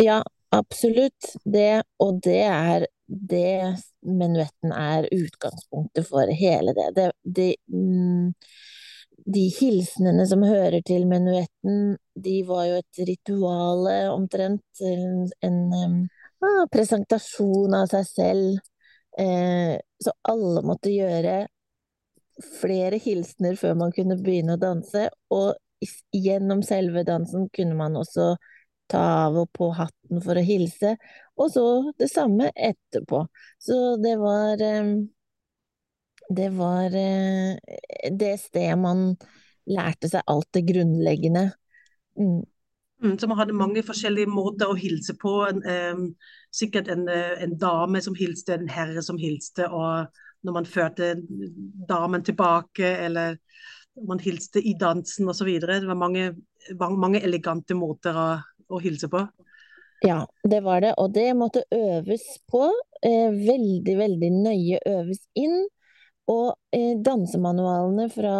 Ja, 0.02 0.20
absolutt. 0.54 1.32
Det, 1.44 1.82
og 2.02 2.20
det 2.25 2.42
er 2.44 2.87
det 3.08 3.74
menuetten 4.04 4.72
er 4.72 5.08
utgangspunktet 5.14 6.08
for 6.08 6.28
hele 6.28 6.74
det. 6.76 6.88
det, 6.96 7.10
det 7.24 7.54
mm, 7.72 8.34
de 9.28 9.44
hilsenene 9.52 10.24
som 10.28 10.44
hører 10.46 10.80
til 10.86 11.06
menuetten, 11.08 11.96
de 12.14 12.36
var 12.48 12.64
jo 12.68 12.78
et 12.80 13.02
rituale 13.08 13.96
omtrent. 14.12 14.64
En, 14.80 15.28
en, 15.44 15.58
en 15.74 15.96
ah, 16.44 16.64
presentasjon 16.72 17.76
av 17.76 17.88
seg 17.92 18.06
selv. 18.08 18.60
Eh, 19.18 19.76
så 20.04 20.14
alle 20.30 20.62
måtte 20.64 20.92
gjøre 20.94 21.40
flere 22.60 23.00
hilsener 23.02 23.56
før 23.58 23.74
man 23.80 23.92
kunne 23.94 24.18
begynne 24.22 24.54
å 24.54 24.62
danse, 24.62 25.08
og 25.34 25.56
gjennom 26.14 26.62
selve 26.66 27.02
dansen 27.06 27.48
kunne 27.54 27.76
man 27.78 27.98
også 27.98 28.36
ta 28.88 29.02
av 29.26 29.36
og 29.42 29.50
på 29.54 29.68
hatten 29.76 30.22
for 30.24 30.38
å 30.38 30.44
hilse, 30.44 30.94
og 31.38 31.52
så 31.54 31.64
det 31.99 32.11
samme 32.11 32.50
etterpå. 32.54 33.25
Så 33.62 33.97
det 34.02 34.16
var 34.21 34.62
eh, 34.64 34.92
Det 36.28 36.50
var 36.52 36.92
eh, 36.92 37.57
det 38.12 38.35
stedet 38.40 38.78
man 38.78 39.16
lærte 39.68 40.11
seg 40.12 40.25
alt 40.26 40.49
det 40.52 40.66
grunnleggende. 40.68 41.50
Mm. 42.18 42.42
Mm, 43.02 43.18
så 43.18 43.28
man 43.30 43.38
hadde 43.38 43.54
mange 43.54 43.83
forskjellige 43.87 44.30
måter 44.30 44.68
å 44.68 44.76
hilse 44.76 45.14
på. 45.21 45.35
Um, 45.47 46.09
sikkert 46.54 46.88
en, 46.90 47.07
eh, 47.09 47.37
en, 47.45 47.54
dame 47.59 48.02
som 48.02 48.16
hilste, 48.18 48.57
en 48.57 48.68
herre 48.68 49.02
som 49.07 49.18
hilste, 49.21 49.68
og 49.71 50.09
når 50.42 50.57
man 50.57 50.66
førte 50.66 51.12
damen 51.88 52.25
tilbake, 52.26 52.88
eller 53.07 53.38
man 54.09 54.18
hilste 54.23 54.62
i 54.62 54.75
dansen 54.80 55.28
osv. 55.30 55.50
Det 55.61 55.87
var 55.87 55.99
mange, 55.99 56.33
mange 56.78 57.23
elegante 57.23 57.75
måter 57.78 58.18
å, 58.18 58.28
å, 58.68 58.80
hilse 58.83 59.11
på. 59.11 59.25
Ja, 60.07 60.26
det 60.47 60.61
var 60.62 60.81
det, 60.81 60.93
og 60.99 61.11
det 61.14 61.33
måtte 61.35 61.64
øves 61.75 62.26
på. 62.50 62.69
Eh, 63.02 63.33
veldig, 63.35 63.97
veldig 63.99 64.31
nøye 64.37 64.78
øves 64.87 65.25
inn. 65.35 65.64
Og 66.28 66.52
eh, 66.76 66.95
dansemanualene 67.02 68.07
fra 68.12 68.37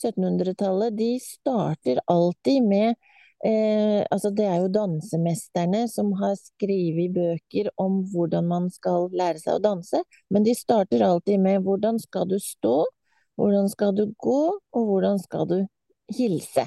1700-tallet, 0.00 0.96
de 0.98 1.12
starter 1.22 2.00
alltid 2.10 2.66
med 2.66 2.98
Eh, 3.44 4.04
altså 4.12 4.28
det 4.36 4.44
er 4.44 4.58
jo 4.60 4.68
dansemesterne 4.68 5.86
som 5.88 6.10
har 6.20 6.34
skrevet 6.36 7.14
bøker 7.14 7.70
om 7.80 8.02
hvordan 8.12 8.48
man 8.50 8.66
skal 8.68 9.08
lære 9.16 9.40
seg 9.40 9.56
å 9.56 9.62
danse, 9.64 10.02
men 10.28 10.44
de 10.44 10.52
starter 10.56 11.00
alltid 11.06 11.40
med 11.40 11.64
hvordan 11.64 11.96
skal 12.02 12.28
du 12.28 12.36
stå, 12.36 12.82
hvordan 13.40 13.70
skal 13.72 13.94
du 13.96 14.10
gå, 14.20 14.42
og 14.60 14.90
hvordan 14.90 15.22
skal 15.22 15.48
du 15.48 15.56
hilse. 16.12 16.66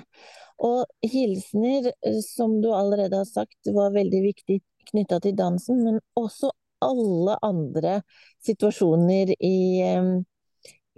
Og 0.60 0.86
hilsener, 1.02 1.92
eh, 2.06 2.20
som 2.26 2.60
du 2.62 2.70
allerede 2.74 3.18
har 3.22 3.30
sagt, 3.30 3.58
var 3.74 3.96
veldig 3.96 4.22
viktig 4.28 4.60
knytta 4.92 5.20
til 5.24 5.36
dansen, 5.36 5.84
men 5.84 6.00
også 6.20 6.52
alle 6.84 7.38
andre 7.42 8.02
situasjoner 8.44 9.32
i, 9.40 9.56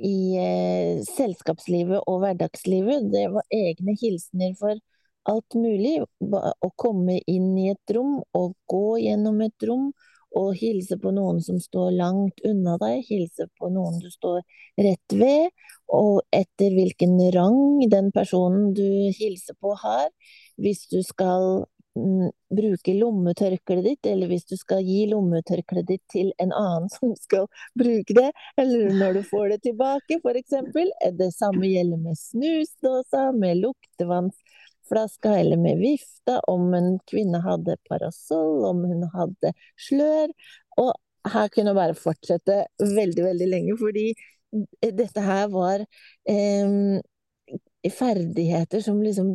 i 0.01 0.17
eh, 0.41 1.03
selskapslivet 1.05 2.03
og 2.09 2.19
hverdagslivet. 2.23 3.11
Det 3.13 3.27
var 3.33 3.45
egne 3.53 3.95
hilsener 4.01 4.55
for 4.59 4.81
alt 5.29 5.57
mulig. 5.57 5.99
Å 6.01 6.71
komme 6.77 7.19
inn 7.29 7.53
i 7.61 7.69
et 7.73 7.95
rom 7.95 8.19
og 8.37 8.55
gå 8.71 8.97
gjennom 9.05 9.41
et 9.45 9.69
rom 9.69 9.91
og 10.35 10.55
hilse 10.59 10.97
på 10.99 11.11
noen 11.15 11.39
som 11.43 11.59
står 11.61 11.93
langt 11.95 12.41
unna 12.47 12.75
deg, 12.81 13.03
hilse 13.07 13.47
på 13.59 13.69
noen 13.73 14.01
du 14.03 14.09
står 14.11 14.41
rett 14.81 15.15
ved, 15.15 15.47
og 15.95 16.25
etter 16.35 16.75
hvilken 16.75 17.15
rang 17.35 17.85
den 17.91 18.11
personen 18.15 18.73
du 18.75 18.87
hilser 19.15 19.55
på 19.61 19.75
har. 19.79 20.09
Hvis 20.59 20.85
du 20.91 20.99
skal 21.05 21.63
mm, 21.95 22.33
bruke 22.57 22.95
lommetørkleet 22.97 23.87
ditt, 23.87 24.09
eller 24.11 24.31
hvis 24.31 24.47
du 24.49 24.55
skal 24.59 24.83
gi 24.83 25.05
lommetørkleet 25.11 25.87
ditt 25.93 26.03
til 26.11 26.33
en 26.41 26.51
annen 26.55 26.91
som 26.95 27.15
skal 27.19 27.47
bruke 27.79 28.17
det, 28.17 28.31
eller 28.59 28.91
når 28.99 29.19
du 29.19 29.23
får 29.29 29.55
det 29.55 29.61
tilbake, 29.69 30.19
f.eks. 30.19 30.59
Det 31.21 31.31
samme 31.37 31.71
gjelder 31.71 32.03
med 32.09 32.19
snusdåsa, 32.19 33.29
med 33.39 33.63
luktevanns 33.63 34.35
flaska 34.89 35.33
eller 35.39 35.57
med 35.57 35.79
vifta, 35.79 36.39
om 36.51 36.73
en 36.73 36.95
kvinne 37.09 37.41
hadde 37.43 37.77
parasoll, 37.89 38.63
om 38.69 38.83
hun 38.89 39.03
hadde 39.13 39.53
slør. 39.87 40.31
Og 40.81 40.93
her 41.33 41.49
kunne 41.53 41.73
jeg 41.73 41.79
bare 41.79 41.97
fortsette 41.97 42.61
veldig, 42.79 43.23
veldig 43.31 43.49
lenge, 43.49 43.77
fordi 43.81 44.07
dette 44.95 45.21
her 45.25 45.49
var 45.51 45.83
eh, 46.29 47.01
ferdigheter 47.91 48.81
som 48.81 49.01
liksom 49.03 49.27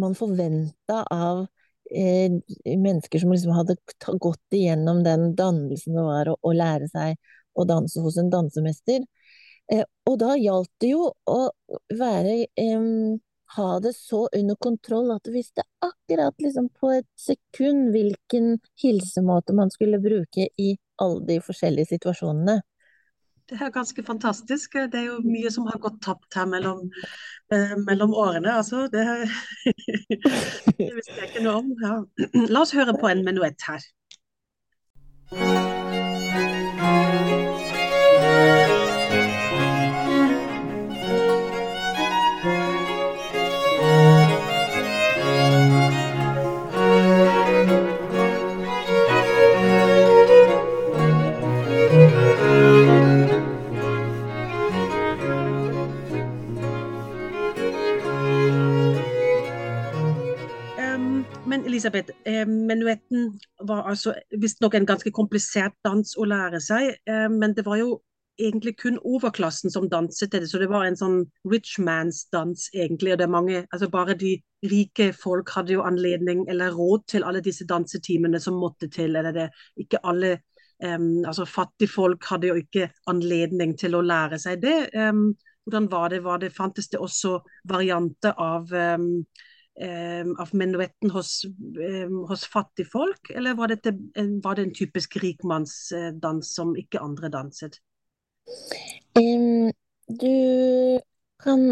man 0.00 0.14
forventa 0.16 1.02
av 1.12 1.46
eh, 1.90 2.32
mennesker 2.64 3.18
som 3.18 3.32
liksom 3.32 3.52
hadde 3.52 3.76
gått 4.18 4.54
igjennom 4.54 5.02
den 5.04 5.34
dannelsen 5.36 5.98
det 5.98 6.06
var 6.06 6.30
å, 6.32 6.38
å 6.40 6.54
lære 6.56 6.88
seg 6.92 7.20
å 7.56 7.64
danse 7.68 8.00
hos 8.04 8.18
en 8.20 8.30
dansemester. 8.32 9.04
Eh, 9.72 9.84
og 10.06 10.18
da 10.22 10.36
gjaldt 10.38 10.72
det 10.82 10.92
jo 10.92 11.10
å 11.10 11.40
være 11.98 12.46
ha 13.54 13.80
det 13.80 13.92
så 13.96 14.28
under 14.32 14.54
kontroll 14.54 15.10
at 15.14 15.24
du 15.24 15.32
visste 15.32 15.62
akkurat 15.84 16.34
liksom 16.42 16.68
på 16.68 16.90
et 16.98 17.08
sekund 17.20 17.92
hvilken 17.94 18.56
hilsemåte 18.82 19.54
man 19.54 19.70
skulle 19.70 20.00
bruke 20.02 20.48
i 20.58 20.72
alle 21.02 21.22
de 21.28 21.38
forskjellige 21.44 21.94
situasjonene. 21.94 22.60
Det 23.46 23.60
er 23.62 23.70
ganske 23.70 24.02
fantastisk. 24.02 24.72
Det 24.90 24.98
er 24.98 25.04
jo 25.06 25.20
mye 25.22 25.50
som 25.54 25.68
har 25.70 25.78
gått 25.78 26.00
tapt 26.02 26.34
her 26.34 26.48
mellom, 26.50 26.88
eh, 27.54 27.76
mellom 27.78 28.14
årene. 28.14 28.56
Altså, 28.58 28.88
det, 28.90 29.04
det 30.80 30.90
visste 30.96 31.14
jeg 31.20 31.30
ikke 31.30 31.44
noe 31.46 31.60
om. 31.62 31.70
Ja. 31.84 32.00
La 32.50 32.64
oss 32.66 32.74
høre 32.74 32.96
på 32.98 33.12
en 33.12 33.22
menuett 33.26 33.68
her. 33.70 33.86
Elisabeth, 61.76 62.12
eh, 62.24 62.46
menuetten 62.46 63.34
var 63.68 63.82
altså 63.90 64.14
visstnok 64.40 64.74
en 64.74 64.86
ganske 64.88 65.10
komplisert 65.12 65.74
dans 65.84 66.14
å 66.16 66.24
lære 66.24 66.60
seg. 66.64 66.94
Eh, 67.04 67.26
men 67.28 67.52
det 67.52 67.66
var 67.66 67.76
jo 67.76 67.98
egentlig 68.40 68.78
kun 68.80 68.96
overklassen 69.04 69.72
som 69.72 69.88
danset 69.92 70.32
det, 70.32 70.46
så 70.48 70.60
det 70.60 70.70
var 70.70 70.86
en 70.86 70.96
sånn 70.96 71.18
rich 71.52 71.74
man's 71.76 72.22
dans, 72.32 72.68
egentlig. 72.72 73.12
og 73.12 73.18
det 73.18 73.26
er 73.26 73.32
mange, 73.34 73.66
altså 73.72 73.90
Bare 73.92 74.16
de 74.16 74.38
rike 74.64 75.10
folk 75.12 75.52
hadde 75.52 75.74
jo 75.74 75.84
anledning 75.84 76.46
eller 76.48 76.72
råd 76.72 77.04
til 77.12 77.24
alle 77.24 77.42
disse 77.44 77.66
dansetimene 77.68 78.40
som 78.40 78.56
måtte 78.56 78.88
til. 78.88 79.16
eller 79.16 79.32
det, 79.32 79.50
ikke 79.76 80.00
alle, 80.04 80.38
um, 80.84 81.24
altså 81.24 81.44
Fattige 81.44 81.92
folk 81.92 82.24
hadde 82.24 82.48
jo 82.48 82.54
ikke 82.54 82.88
anledning 83.06 83.76
til 83.76 83.94
å 83.94 84.04
lære 84.04 84.38
seg 84.38 84.62
det. 84.62 84.78
Um, 84.94 85.34
hvordan 85.64 85.90
var 85.92 86.08
det? 86.08 86.24
Var 86.24 86.38
det? 86.38 86.52
Fantes 86.56 86.88
det 86.88 87.00
også 87.00 87.40
varianter 87.68 88.32
av 88.38 88.72
um, 88.72 89.26
av 90.40 90.54
menuetten 90.56 91.10
hos, 91.12 91.44
ehm, 91.44 92.22
hos 92.30 92.46
fattigfolk, 92.48 93.30
eller 93.36 93.54
var, 93.58 93.68
dette, 93.68 93.92
var, 94.42 94.56
det 94.56 94.62
en 94.62 94.74
typisk 94.74 95.18
rikmannsdans 95.20 96.54
som 96.54 96.72
ikke 96.80 97.02
andre 97.04 97.28
danset? 97.28 97.76
Um, 99.18 99.68
du 100.08 101.00
kan 101.42 101.62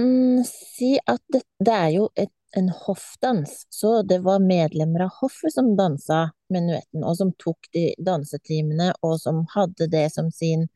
si 0.45 0.99
at 1.01 1.23
det, 1.33 1.47
det, 1.65 1.73
er 1.73 1.93
jo 1.97 2.09
et 2.13 2.33
en 2.57 2.69
hoffdans, 2.69 3.67
så 3.71 4.03
det 4.03 4.19
var 4.19 4.39
medlemmer 4.39 5.01
av 5.01 5.11
hoffet 5.21 5.53
som 5.53 5.73
dansa 5.77 6.29
menuetten, 6.55 7.03
og 7.03 7.17
som 7.19 7.33
tok 7.39 7.67
de 7.75 7.89
dansetimene, 7.99 8.93
og 9.03 9.19
som 9.21 9.43
hadde 9.55 9.89
det 9.91 10.07
som 10.15 10.31
sin 10.31 10.69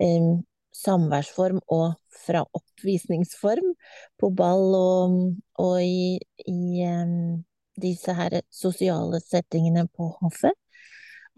eh, 0.00 0.30
samværsform 0.76 1.60
og 1.68 1.94
fra 2.14 2.42
oppvisningsform 2.56 3.72
på 4.20 4.30
ball 4.36 4.74
og, 4.76 5.16
og 5.58 5.76
i, 5.82 6.18
i 6.46 6.84
um, 6.86 7.40
disse 7.80 8.14
her 8.14 8.40
sosiale 8.52 9.20
settingene 9.24 9.86
på 9.96 10.10
hoffet. 10.20 10.54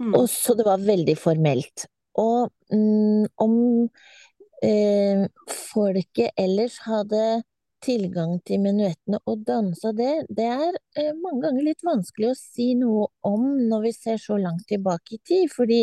Mm. 0.00 0.14
Og 0.18 0.28
så 0.30 0.56
det 0.58 0.66
var 0.66 0.82
veldig 0.82 1.16
formelt. 1.18 1.86
Og 2.18 2.50
um, 2.74 3.24
om 3.40 3.56
eh, 4.64 5.24
folket 5.72 6.34
ellers 6.38 6.78
hadde 6.86 7.42
tilgang 7.82 8.36
til 8.46 8.62
menuettene 8.62 9.18
og 9.26 9.42
dansa 9.46 9.90
det, 9.96 10.12
det 10.30 10.46
er 10.46 10.76
eh, 10.98 11.10
mange 11.18 11.42
ganger 11.46 11.66
litt 11.66 11.82
vanskelig 11.86 12.30
å 12.30 12.38
si 12.38 12.72
noe 12.78 13.08
om 13.26 13.48
når 13.70 13.88
vi 13.88 13.94
ser 13.96 14.20
så 14.22 14.38
langt 14.38 14.68
tilbake 14.70 15.16
i 15.16 15.22
tid, 15.26 15.50
fordi 15.52 15.82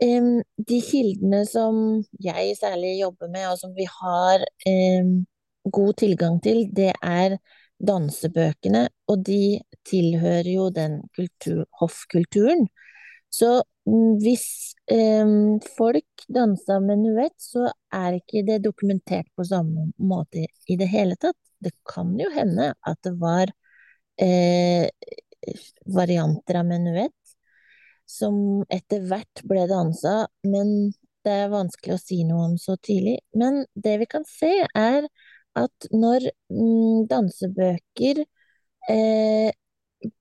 de 0.00 0.78
kildene 0.80 1.42
som 1.44 2.00
jeg 2.24 2.54
særlig 2.56 2.94
jobber 3.02 3.28
med, 3.28 3.50
og 3.50 3.58
som 3.60 3.74
vi 3.76 3.84
har 3.84 4.44
god 5.68 5.96
tilgang 6.00 6.38
til, 6.40 6.62
det 6.72 6.92
er 7.04 7.36
dansebøkene, 7.86 8.86
og 9.08 9.24
de 9.26 9.60
tilhører 9.88 10.48
jo 10.52 10.68
den 10.74 11.00
kultur, 11.16 11.64
hoffkulturen. 11.80 12.66
Så 13.30 13.60
um, 13.86 14.16
hvis 14.22 14.46
folk 15.76 16.24
dansa 16.34 16.80
menuett, 16.82 17.36
så 17.38 17.68
er 17.94 18.18
ikke 18.18 18.44
det 18.48 18.60
dokumentert 18.64 19.28
på 19.36 19.46
samme 19.46 19.90
måte 19.96 20.46
i 20.66 20.76
det 20.80 20.90
hele 20.90 21.16
tatt. 21.20 21.38
Det 21.60 21.72
kan 21.88 22.12
jo 22.18 22.30
hende 22.34 22.72
at 22.88 22.98
det 23.04 23.14
var 23.20 23.52
eh, 24.20 24.88
varianter 25.86 26.60
av 26.60 26.68
menuett 26.68 27.19
som 28.10 28.64
etter 28.72 29.04
hvert 29.08 29.44
ble 29.48 29.66
dansa, 29.70 30.24
men 30.46 30.90
det 31.24 31.36
er 31.44 31.52
vanskelig 31.52 31.96
å 31.96 32.02
si 32.02 32.22
noe 32.28 32.50
om 32.50 32.58
så 32.60 32.76
tidlig. 32.80 33.18
Men 33.36 33.64
det 33.74 33.98
vi 34.02 34.08
kan 34.10 34.24
se, 34.28 34.52
er 34.76 35.08
at 35.58 35.88
når 35.92 36.30
mm, 36.52 37.08
dansebøker 37.10 38.22
eh, 38.90 39.50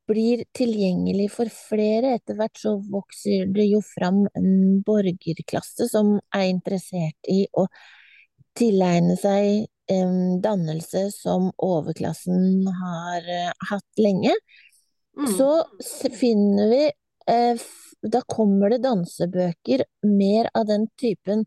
blir 0.10 0.44
tilgjengelig 0.58 1.30
for 1.32 1.52
flere, 1.54 2.16
etter 2.18 2.38
hvert 2.40 2.60
så 2.60 2.76
vokser 2.92 3.48
det 3.56 3.70
jo 3.70 3.82
fram 3.86 4.26
en 4.36 4.82
borgerklasse 4.86 5.88
som 5.92 6.18
er 6.36 6.50
interessert 6.50 7.32
i 7.32 7.46
å 7.54 7.68
tilegne 8.60 9.16
seg 9.20 9.68
eh, 9.92 10.16
dannelse 10.44 11.08
som 11.16 11.52
overklassen 11.64 12.68
har 12.82 13.30
eh, 13.30 13.54
hatt 13.72 14.02
lenge. 14.02 14.34
Mm. 15.20 15.30
Så 15.38 15.52
finner 16.16 16.72
vi 16.72 16.84
da 17.30 18.22
kommer 18.28 18.74
det 18.74 18.84
dansebøker 18.86 19.84
mer 20.08 20.50
av 20.56 20.68
den 20.70 20.88
typen 21.00 21.46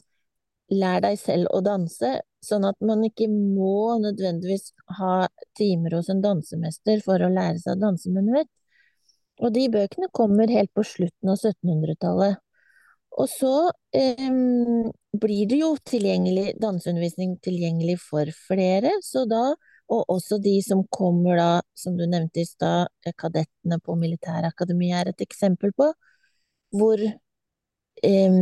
lær 0.73 1.03
deg 1.05 1.19
selv 1.21 1.51
å 1.53 1.61
danse, 1.65 2.15
sånn 2.43 2.65
at 2.67 2.79
man 2.85 3.05
ikke 3.07 3.29
må 3.31 3.99
nødvendigvis 4.03 4.73
ha 4.99 5.27
timer 5.59 5.99
hos 5.99 6.09
en 6.13 6.23
dansemester 6.25 7.03
for 7.05 7.23
å 7.23 7.31
lære 7.33 7.61
seg 7.63 7.77
å 7.77 7.83
danse 7.87 8.13
menuett. 8.13 8.51
Og 9.43 9.53
de 9.55 9.67
bøkene 9.73 10.11
kommer 10.15 10.51
helt 10.53 10.73
på 10.77 10.85
slutten 10.87 11.33
av 11.33 11.39
1700-tallet. 11.41 12.41
Og 13.21 13.29
så 13.29 13.55
eh, 13.93 14.29
blir 15.21 15.49
det 15.51 15.59
jo 15.61 15.75
tilgjengelig, 15.89 16.55
danseundervisning 16.63 17.37
tilgjengelig 17.45 17.99
for 18.01 18.29
flere, 18.47 18.95
så 19.05 19.27
da 19.29 19.51
og 19.91 20.05
også 20.15 20.39
de 20.43 20.55
som 20.65 20.85
kommer 20.91 21.37
da, 21.37 21.51
som 21.75 21.97
du 21.99 22.05
nevnte 22.07 22.43
i 22.43 22.49
stad, 22.49 22.89
kadettene 23.19 23.79
på 23.83 23.97
Militærakademiet 23.99 25.01
er 25.01 25.11
et 25.13 25.25
eksempel 25.27 25.75
på, 25.77 25.91
hvor 26.73 27.03
eh, 27.03 28.39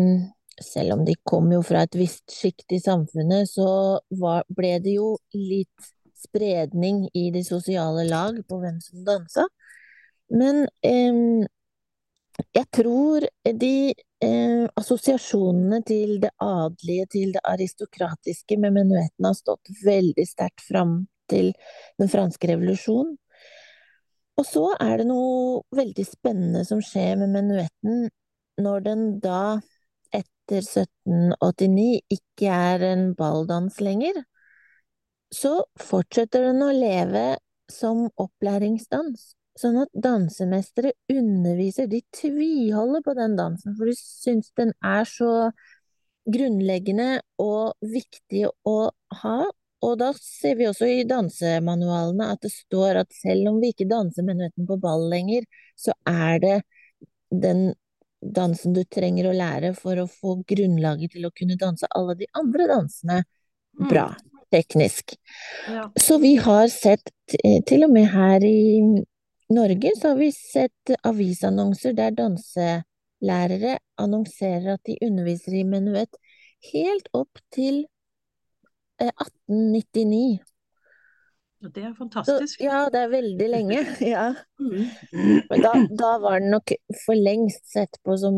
selv 0.61 0.93
om 0.93 1.05
de 1.05 1.15
kom 1.25 1.51
jo 1.53 1.63
fra 1.67 1.85
et 1.87 1.97
visst 1.99 2.35
sjikt 2.35 2.77
i 2.77 2.83
samfunnet, 2.83 3.49
så 3.51 3.99
var, 4.21 4.45
ble 4.49 4.77
det 4.85 4.99
jo 4.99 5.15
litt 5.35 5.93
spredning 6.21 7.07
i 7.17 7.31
de 7.35 7.43
sosiale 7.45 8.05
lag 8.09 8.37
på 8.49 8.61
hvem 8.61 8.77
som 8.85 9.05
dansa. 9.07 9.47
Men 10.31 10.67
eh, 10.87 11.49
jeg 12.55 12.67
tror 12.77 13.25
de 13.45 13.75
eh, 14.25 14.67
assosiasjonene 14.79 15.81
til 15.87 16.19
det 16.23 16.33
adelige, 16.45 17.07
til 17.17 17.33
det 17.37 17.43
aristokratiske 17.45 18.59
med 18.61 18.77
menuetten 18.77 19.29
har 19.29 19.37
stått 19.39 19.73
veldig 19.85 20.27
sterkt 20.29 20.63
fram 20.69 21.01
til 21.31 21.53
den 22.01 22.11
franske 22.13 22.51
revolusjonen. 22.53 23.17
Og 24.41 24.47
så 24.49 24.65
er 24.81 25.01
det 25.01 25.09
noe 25.11 25.61
veldig 25.77 26.07
spennende 26.09 26.65
som 26.65 26.81
skjer 26.85 27.19
med 27.21 27.35
menuetten 27.35 28.09
når 28.61 28.85
den 28.87 29.05
da, 29.23 29.59
etter 30.13 30.63
1789, 30.65 32.01
ikke 32.13 32.49
er 32.49 32.85
en 32.91 33.05
balldans 33.17 33.79
lenger. 33.85 34.23
Så 35.31 35.61
fortsetter 35.79 36.49
den 36.49 36.65
å 36.65 36.73
leve 36.75 37.25
som 37.71 38.09
opplæringsdans. 38.21 39.35
Sånn 39.61 39.77
at 39.83 39.91
dansemestere 39.93 40.95
underviser, 41.13 41.89
de 41.91 42.01
tviholder 42.17 43.05
på 43.05 43.15
den 43.19 43.37
dansen, 43.39 43.75
for 43.77 43.91
de 43.91 43.97
syns 43.99 44.51
den 44.57 44.73
er 44.81 45.05
så 45.09 45.51
grunnleggende 46.31 47.21
og 47.43 47.77
viktig 47.85 48.47
å 48.69 48.77
ha, 49.23 49.39
og 49.81 49.97
da 50.01 50.11
ser 50.21 50.59
vi 50.59 50.67
også 50.69 50.89
i 50.91 51.05
dansemanualene 51.09 52.31
at 52.35 52.43
det 52.45 52.53
står 52.53 53.03
at 53.03 53.15
selv 53.17 53.49
om 53.53 53.61
vi 53.63 53.73
ikke 53.73 53.89
danser 53.89 54.27
menuetten 54.27 54.67
på 54.69 54.77
ball 54.81 55.07
lenger, 55.13 55.47
så 55.79 55.95
er 56.09 56.41
det 56.43 56.57
den 57.31 57.71
dansen 58.21 58.75
du 58.77 58.83
trenger 58.85 59.31
å 59.31 59.37
lære 59.37 59.73
for 59.79 60.01
å 60.03 60.09
få 60.11 60.41
grunnlaget 60.49 61.15
til 61.17 61.25
å 61.27 61.33
kunne 61.37 61.57
danse 61.61 61.89
alle 61.97 62.19
de 62.21 62.29
andre 62.37 62.67
dansene 62.69 63.23
mm. 63.23 63.87
bra, 63.89 64.11
mm. 64.13 64.43
teknisk. 64.53 65.17
Ja. 65.69 65.87
Så 65.97 66.19
vi 66.21 66.35
har 66.37 66.69
sett, 66.73 67.13
til 67.67 67.87
og 67.87 67.95
med 67.95 68.11
her 68.13 68.45
i 68.45 68.83
Norge, 69.51 69.95
så 69.97 70.13
har 70.13 70.21
vi 70.21 70.29
sett 70.37 70.93
avisannonser 71.09 71.97
der 71.97 72.13
danselærere 72.19 73.79
annonserer 74.01 74.75
at 74.77 74.85
de 74.87 74.99
underviser 75.09 75.57
i 75.57 75.65
menuett 75.67 76.21
helt 76.75 77.09
opp 77.17 77.41
til 77.55 77.87
1899. 79.01 80.41
Det 81.61 81.83
er 81.85 81.93
fantastisk. 81.95 82.57
Så, 82.57 82.65
ja, 82.65 82.89
det 82.93 83.01
er 83.05 83.09
veldig 83.13 83.49
lenge. 83.53 83.79
Ja. 84.15 84.35
Men 84.61 85.61
Da, 85.63 85.73
da, 85.99 86.19
var 86.23 86.39
den 86.41 86.51
nok 86.55 86.69
for 87.05 87.15
lengst 87.15 87.73
sett 87.73 87.95
på 88.05 88.17
som 88.21 88.35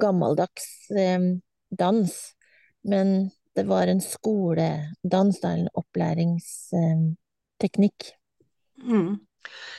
gammeldags 0.00 0.90
eh, 0.90 1.20
dans. 1.70 2.34
Men 2.84 3.30
det 3.54 3.68
var 3.68 3.86
en 3.86 4.00
skoledans, 4.02 5.40
da, 5.40 5.48
en 5.54 5.68
opplæringsteknikk. 5.74 8.04
Eh, 8.82 8.90
mm. 8.90 9.18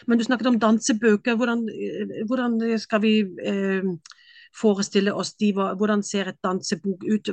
Men 0.07 0.17
du 0.17 0.23
snakket 0.23 0.47
om 0.47 0.59
dansebøker. 0.59 1.35
Hvordan, 1.35 1.69
eh, 1.69 2.25
hvordan 2.29 2.79
skal 2.79 3.01
vi 3.03 3.19
eh, 3.43 3.83
forestille 4.55 5.13
oss 5.13 5.33
de, 5.41 5.51
hvordan 5.55 6.03
ser 6.05 6.29
et 6.31 6.39
dansebok 6.43 7.03
ut? 7.03 7.31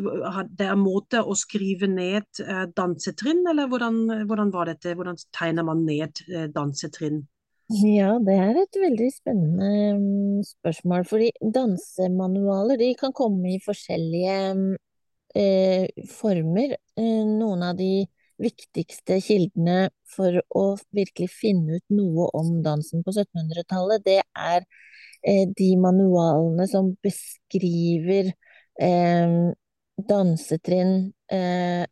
Det 0.51 0.67
er 0.67 0.79
måte 0.79 1.23
å 1.23 1.37
skrive 1.39 1.89
ned 1.91 2.43
eh, 2.43 2.65
dansetrinn, 2.77 3.45
eller 3.51 3.71
hvordan, 3.71 4.01
hvordan, 4.27 4.51
var 4.55 4.73
dette? 4.73 4.97
Hvordan 4.99 5.21
tegner 5.35 5.67
man 5.67 5.85
ned 5.87 6.25
eh, 6.29 6.49
dansetrinn? 6.53 7.23
Ja, 7.73 8.19
det 8.21 8.35
er 8.37 8.59
et 8.61 8.77
veldig 8.77 9.09
spennende 9.15 9.69
mm, 9.97 10.41
spørsmål. 10.45 11.07
Fordi 11.09 11.31
dansemanualer 11.55 12.81
de 12.81 12.91
kan 12.99 13.15
komme 13.17 13.55
i 13.55 13.61
forskjellige 13.65 14.35
eh, 15.39 15.87
former. 16.11 16.77
Eh, 16.99 17.23
noen 17.29 17.65
av 17.71 17.79
de 17.79 18.05
viktigste 18.41 19.19
kildene 19.25 19.91
for 20.15 20.41
å 20.57 20.65
virkelig 20.95 21.31
finne 21.35 21.81
ut 21.81 21.95
noe 21.95 22.29
om 22.39 22.61
dansen 22.65 23.05
på 23.05 23.15
1700-tallet, 23.15 24.05
det 24.07 24.21
er 24.23 24.65
eh, 25.23 25.49
de 25.59 25.73
manualene 25.81 26.69
som 26.71 26.93
beskriver 27.05 28.33
eh, 28.81 29.37
dansetrinn 30.09 31.13
eh, 31.33 31.85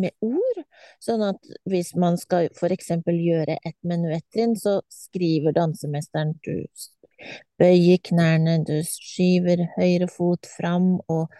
med 0.00 0.12
ord. 0.24 0.60
Sånn 1.02 1.22
at 1.26 1.54
hvis 1.70 1.94
man 2.00 2.18
skal 2.20 2.50
f.eks. 2.50 2.90
gjøre 3.06 3.58
et 3.62 3.78
menuettrinn, 3.86 4.56
så 4.58 4.80
skriver 4.92 5.54
dansemesteren 5.56 6.34
du 6.44 6.66
bøyer 7.60 8.00
knærne, 8.04 8.58
du 8.66 8.76
skyver 8.86 9.68
høyre 9.76 10.08
fot 10.10 10.48
fram 10.56 10.96
og 11.08 11.32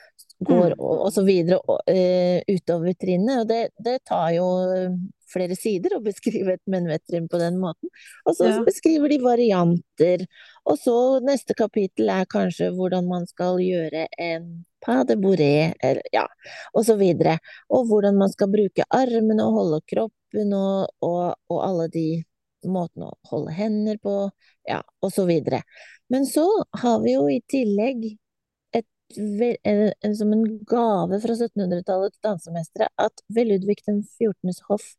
går 0.47 0.75
mm. 0.75 0.81
og, 0.85 1.11
videre 1.27 1.59
uh, 1.65 2.41
utover 2.51 2.97
trinnet. 3.01 3.43
Og 3.43 3.51
det, 3.51 3.61
det, 3.85 3.99
tar 4.09 4.33
jo 4.37 4.49
flere 5.35 5.57
sider 5.59 5.97
å 5.97 6.03
beskrive 6.05 6.57
et 6.57 6.63
menuettrinn 6.71 7.27
på 7.31 7.41
den 7.41 7.59
måten. 7.63 7.91
Og 8.29 8.37
så 8.39 8.51
ja. 8.51 8.61
beskriver 8.67 9.11
de 9.11 9.19
varianter. 9.25 10.27
Og 10.69 10.79
så 10.81 10.97
neste 11.25 11.57
kapittel 11.59 12.13
er 12.13 12.29
kanskje 12.31 12.71
hvordan 12.77 13.09
man 13.11 13.27
skal 13.31 13.61
gjøre 13.63 14.07
en 14.21 14.49
pas 14.85 15.05
de 15.09 15.17
bourré, 15.17 15.73
eller 15.81 16.05
ja, 16.13 16.27
og 16.77 16.85
så. 16.85 16.99
Og 17.73 17.89
hvordan 17.89 18.19
man 18.21 18.33
skal 18.33 18.51
bruke 18.53 18.85
armene 18.93 19.47
og 19.47 19.59
holde 19.59 19.81
kroppen 19.89 20.53
og, 20.53 20.93
og, 21.01 21.35
og 21.49 21.61
alle 21.65 21.89
de 21.93 22.09
måten 22.69 23.07
å 23.07 23.13
holde 23.31 23.53
hender 23.57 23.99
på, 24.03 24.29
ja, 24.69 24.83
videre. 25.29 25.63
Men 26.13 26.27
så 26.29 26.47
har 26.83 27.01
vi 27.05 27.15
jo 27.15 27.27
i 27.33 27.41
tillegg 27.49 28.05
som 29.13 30.33
en 30.33 30.45
gave 30.67 31.21
fra 31.21 31.35
1700-tallets 31.35 32.21
dansemestere 32.25 32.89
at 32.97 33.25
ved 33.29 33.51
Ludvig 33.51 33.77
den 33.87 34.03
14. 34.19 34.55
hoff 34.69 34.95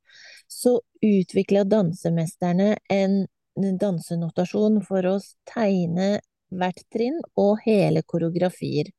så 0.48 0.80
utvikla 1.02 1.64
dansemesterne 1.64 2.76
en 2.90 3.26
dansenotasjon 3.56 4.82
for 4.86 5.08
å 5.10 5.18
tegne 5.50 6.20
hvert 6.56 6.84
trinn 6.94 7.18
og 7.40 7.60
hele 7.66 8.04
koreografier. 8.06 8.92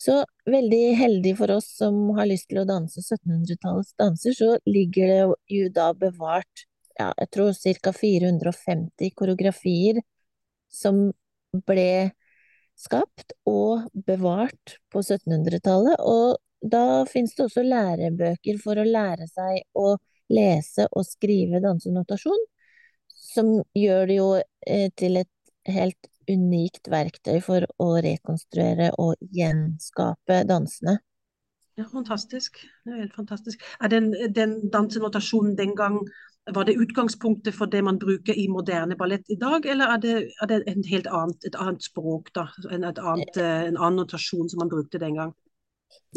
Så 0.00 0.22
veldig 0.48 0.94
heldig 0.96 1.34
for 1.36 1.52
oss 1.52 1.68
som 1.76 1.96
har 2.16 2.28
lyst 2.28 2.48
til 2.50 2.62
å 2.62 2.68
danse 2.68 3.02
1700-tallets 3.02 3.92
danser, 4.00 4.36
så 4.36 4.56
ligger 4.64 5.12
det 5.12 5.20
jo 5.52 5.68
da 5.76 5.90
bevart, 5.92 6.64
ja, 6.98 7.10
jeg 7.20 7.28
tror 7.36 7.52
ca. 7.84 7.92
450 7.92 9.12
koreografier 9.16 10.00
som 10.72 11.10
ble 11.66 12.12
skapt 12.80 13.34
og 13.48 13.88
bevart 14.06 14.78
på 14.92 15.02
1700-tallet. 15.02 16.00
Og 16.00 16.38
da 16.60 17.04
finnes 17.08 17.34
det 17.36 17.46
også 17.46 17.64
lærebøker 17.64 18.60
for 18.62 18.80
å 18.80 18.86
lære 18.86 19.28
seg 19.30 19.62
å 19.78 19.94
lese 20.30 20.86
og 20.94 21.06
skrive 21.08 21.60
dansenotasjon, 21.64 22.40
som 23.10 23.52
gjør 23.76 24.08
det 24.08 24.16
jo 24.16 24.30
eh, 24.38 24.88
til 24.96 25.20
et 25.20 25.32
helt 25.70 26.10
unikt 26.30 26.88
verktøy 26.90 27.40
for 27.42 27.66
å 27.82 27.92
rekonstruere 28.04 28.92
og 29.02 29.18
gjenskape 29.34 30.44
dansene. 30.48 31.00
Ja, 31.78 31.86
fantastisk. 31.88 32.60
Det 32.84 32.92
er 32.92 33.04
helt 33.04 33.16
fantastisk. 33.16 33.62
Er 33.80 33.88
den, 33.92 34.10
den 34.34 34.58
dansenotasjonen 34.72 35.56
den 35.58 35.72
gang 35.78 36.02
var 36.54 36.64
det 36.64 36.78
utgangspunktet 36.82 37.54
for 37.54 37.66
det 37.66 37.82
man 37.82 37.98
bruker 37.98 38.38
i 38.38 38.48
moderne 38.48 38.96
ballett 38.96 39.30
i 39.30 39.36
dag, 39.40 39.66
eller 39.66 39.94
er 39.94 40.02
det, 40.02 40.16
er 40.42 40.46
det 40.46 41.06
annet, 41.06 41.44
et 41.46 41.56
annet 41.56 41.84
språk, 41.84 42.32
da? 42.34 42.48
En, 42.70 42.84
annet, 42.84 43.36
eh, 43.36 43.68
en 43.68 43.76
annen 43.76 44.02
notasjon 44.02 44.48
som 44.50 44.62
man 44.62 44.72
brukte 44.72 44.98
den 44.98 45.14
gang? 45.20 45.34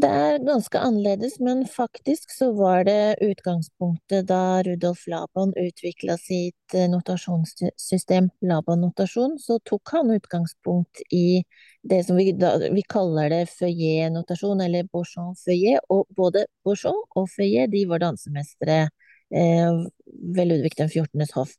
Det 0.02 0.10
er 0.10 0.40
ganske 0.42 0.80
annerledes, 0.80 1.36
men 1.40 1.68
faktisk 1.70 2.32
så 2.34 2.48
var 2.58 2.84
det 2.86 3.16
utgangspunktet 3.22 4.26
da 4.30 4.64
Rudolf 4.66 5.04
Laban 5.08 5.54
utvikla 5.58 6.18
sitt 6.18 6.74
eh, 6.74 6.88
notasjonssystem, 6.90 8.30
Laban-notasjon, 8.42 9.38
så 9.40 9.60
tok 9.70 9.94
han 9.94 10.10
utgangspunkt 10.16 11.02
i 11.14 11.44
det 11.90 12.02
som 12.08 12.18
vi, 12.18 12.32
da, 12.34 12.56
vi 12.74 12.82
kaller 12.90 13.30
det 13.34 13.44
feuillet-notasjon, 13.54 14.66
eller 14.66 14.90
bourgeon-feuillet. 14.90 15.86
og 15.94 16.08
både 16.18 16.48
bourgeon 16.66 16.98
og 17.14 17.30
feuillet 17.30 17.70
de 17.74 17.86
var 17.90 18.02
dansemestere 18.02 18.88
ved 19.34 20.48
Ludvig 20.48 20.76
den 20.78 20.90
14. 20.90 21.26
hoff. 21.34 21.56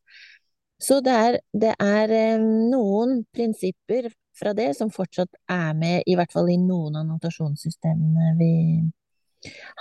Så 0.80 1.00
det 1.04 1.14
er, 1.14 1.38
det 1.54 1.72
er 1.80 2.12
eh, 2.12 2.42
noen 2.42 3.22
prinsipper 3.32 4.10
fra 4.38 4.52
det, 4.56 4.72
som 4.76 4.90
fortsatt 4.92 5.30
er 5.50 5.72
med, 5.78 6.02
i 6.06 6.16
hvert 6.18 6.32
fall 6.34 6.50
i 6.50 6.58
noen 6.58 6.98
av 6.98 7.06
notasjonssystemene 7.08 8.34
vi 8.40 8.52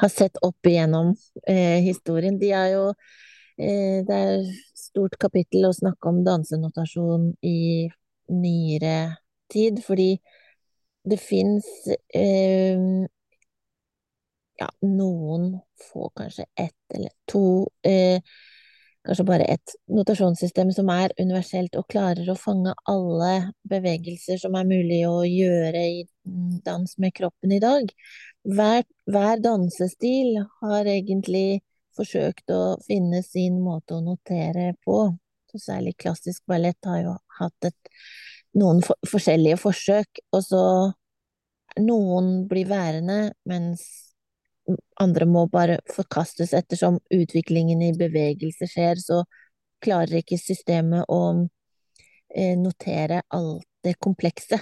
har 0.02 0.12
sett 0.12 0.38
opp 0.46 0.68
igjennom 0.68 1.14
eh, 1.48 1.82
historien. 1.86 2.38
De 2.40 2.52
er 2.54 2.70
jo 2.76 2.86
eh, 3.58 4.04
Det 4.06 4.20
er 4.20 4.46
stort 4.78 5.18
kapittel 5.22 5.68
å 5.68 5.76
snakke 5.76 6.12
om 6.12 6.22
dansenotasjon 6.26 7.32
i 7.42 7.90
nyere 8.34 8.98
tid, 9.52 9.82
fordi 9.86 10.16
det 11.04 11.20
fins 11.20 11.68
eh, 12.16 12.80
ja, 14.60 14.70
noen 14.86 15.54
få, 15.82 16.10
kanskje 16.18 16.46
ett 16.60 16.96
eller 16.96 17.14
to 17.30 17.46
eh, 17.88 18.22
kanskje 19.04 19.26
bare 19.28 19.48
et 19.52 19.74
notasjonssystem 19.92 20.72
som 20.76 20.90
er 20.94 21.14
universelt 21.20 21.76
og 21.80 21.88
klarer 21.92 22.30
å 22.32 22.38
fange 22.40 22.74
alle 22.90 23.34
bevegelser 23.70 24.40
som 24.40 24.56
er 24.56 24.70
mulig 24.70 25.02
å 25.08 25.24
gjøre 25.28 25.84
i 25.98 26.04
dans 26.64 26.98
med 26.98 27.16
kroppen 27.18 27.52
i 27.52 27.60
dag. 27.64 27.92
Hver, 28.48 28.84
hver 29.12 29.44
dansestil 29.44 30.40
har 30.62 30.88
egentlig 30.88 31.64
forsøkt 31.98 32.54
å 32.54 32.78
finne 32.88 33.22
sin 33.26 33.60
måte 33.64 33.98
å 33.98 34.04
notere 34.04 34.74
på. 34.86 35.14
Så 35.52 35.62
særlig 35.62 35.98
klassisk 36.00 36.46
ballett 36.50 36.80
har 36.88 37.04
jo 37.04 37.18
hatt 37.40 37.70
et, 37.70 37.94
noen 38.58 38.82
for, 38.86 38.98
forskjellige 39.10 39.60
forsøk, 39.62 40.24
og 40.34 40.42
så 40.46 40.64
noen 41.82 42.48
blir 42.50 42.70
værende, 42.70 43.34
mens 43.50 44.13
andre 45.02 45.28
må 45.28 45.46
bare 45.52 45.80
forkastes 45.92 46.54
ettersom 46.56 47.00
utviklingen 47.14 47.82
i 47.84 47.94
bevegelse 47.98 48.68
skjer, 48.72 49.02
så 49.02 49.24
klarer 49.84 50.22
ikke 50.22 50.40
systemet 50.40 51.10
å 51.12 51.22
eh, 52.36 52.56
notere 52.60 53.24
alt 53.36 53.68
det 53.84 53.98
komplekse. 54.00 54.62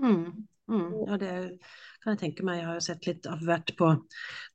Mm, 0.00 0.44
mm, 0.68 0.90
ja, 1.06 1.16
det 1.20 1.32
kan 2.02 2.14
jeg 2.14 2.20
tenke 2.24 2.44
meg. 2.44 2.60
Jeg 2.60 2.68
har 2.68 2.76
jo 2.76 2.84
sett 2.84 3.08
litt 3.08 3.28
av 3.30 3.40
hvert 3.44 3.72
på 3.78 3.94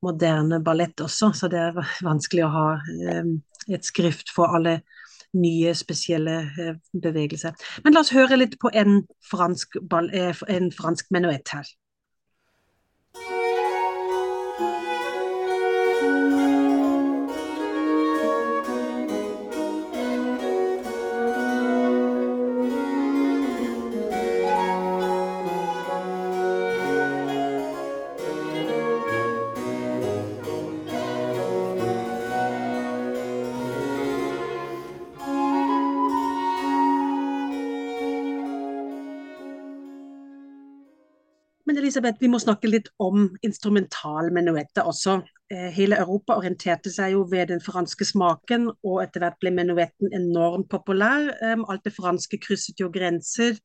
moderne 0.05 0.61
ballett 0.65 1.01
også, 1.01 1.31
så 1.33 1.49
det 1.49 1.61
er 1.61 1.79
vanskelig 2.05 2.45
å 2.45 2.53
ha 2.53 2.67
eh, 3.09 3.33
et 3.73 3.87
skrift 3.87 4.29
for 4.35 4.53
alle 4.57 4.79
nye, 5.35 5.73
spesielle 5.75 6.37
eh, 6.61 6.77
bevegelser. 6.93 7.57
Men 7.83 7.97
la 7.97 8.05
oss 8.05 8.13
høre 8.15 8.37
litt 8.39 8.59
på 8.61 8.71
en 8.73 9.01
fransk, 9.25 9.79
en 9.89 10.71
fransk 10.75 11.09
menuett 11.15 11.57
her. 11.57 11.73
Elisabeth, 41.95 42.19
vi 42.19 42.27
må 42.27 42.39
snakke 42.43 42.67
litt 42.67 42.89
om 42.99 43.29
instrumentalmenuetter 43.47 44.83
også. 44.83 45.13
Eh, 45.47 45.69
hele 45.71 45.95
Europa 46.01 46.35
orienterte 46.35 46.91
seg 46.91 47.13
jo 47.13 47.21
ved 47.31 47.53
den 47.53 47.61
franske 47.63 48.03
smaken, 48.03 48.65
og 48.83 48.97
etter 48.99 49.23
hvert 49.23 49.37
ble 49.39 49.53
menuetten 49.55 50.11
enormt 50.11 50.67
populær. 50.73 51.29
Alt 51.39 51.85
det 51.87 51.93
franske 51.95 52.41
krysset 52.43 52.83
jo 52.83 52.89
grenser, 52.91 53.55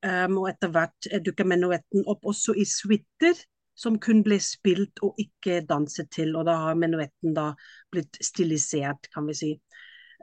og 0.00 0.48
etter 0.48 0.72
hvert 0.72 1.10
dukka 1.26 1.44
menuetten 1.44 2.08
opp 2.08 2.24
også 2.32 2.56
i 2.56 2.64
suiter, 2.64 3.36
som 3.76 4.00
kun 4.00 4.24
ble 4.24 4.40
spilt 4.40 5.04
og 5.04 5.20
ikke 5.20 5.60
danset 5.68 6.08
til. 6.14 6.38
Og 6.40 6.48
da 6.48 6.56
har 6.64 6.80
menuetten 6.80 7.36
da 7.36 7.50
blitt 7.92 8.16
stilisert, 8.24 9.12
kan 9.12 9.28
vi 9.28 9.36
si. 9.36 9.52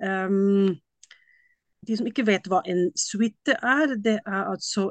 Um, 0.02 0.74
de 1.88 1.98
som 1.98 2.08
ikke 2.10 2.26
vet 2.28 2.48
hva 2.50 2.62
en 2.70 2.88
suite 2.98 3.56
er, 3.56 3.96
det 4.02 4.18
er 4.22 4.50
altså 4.52 4.90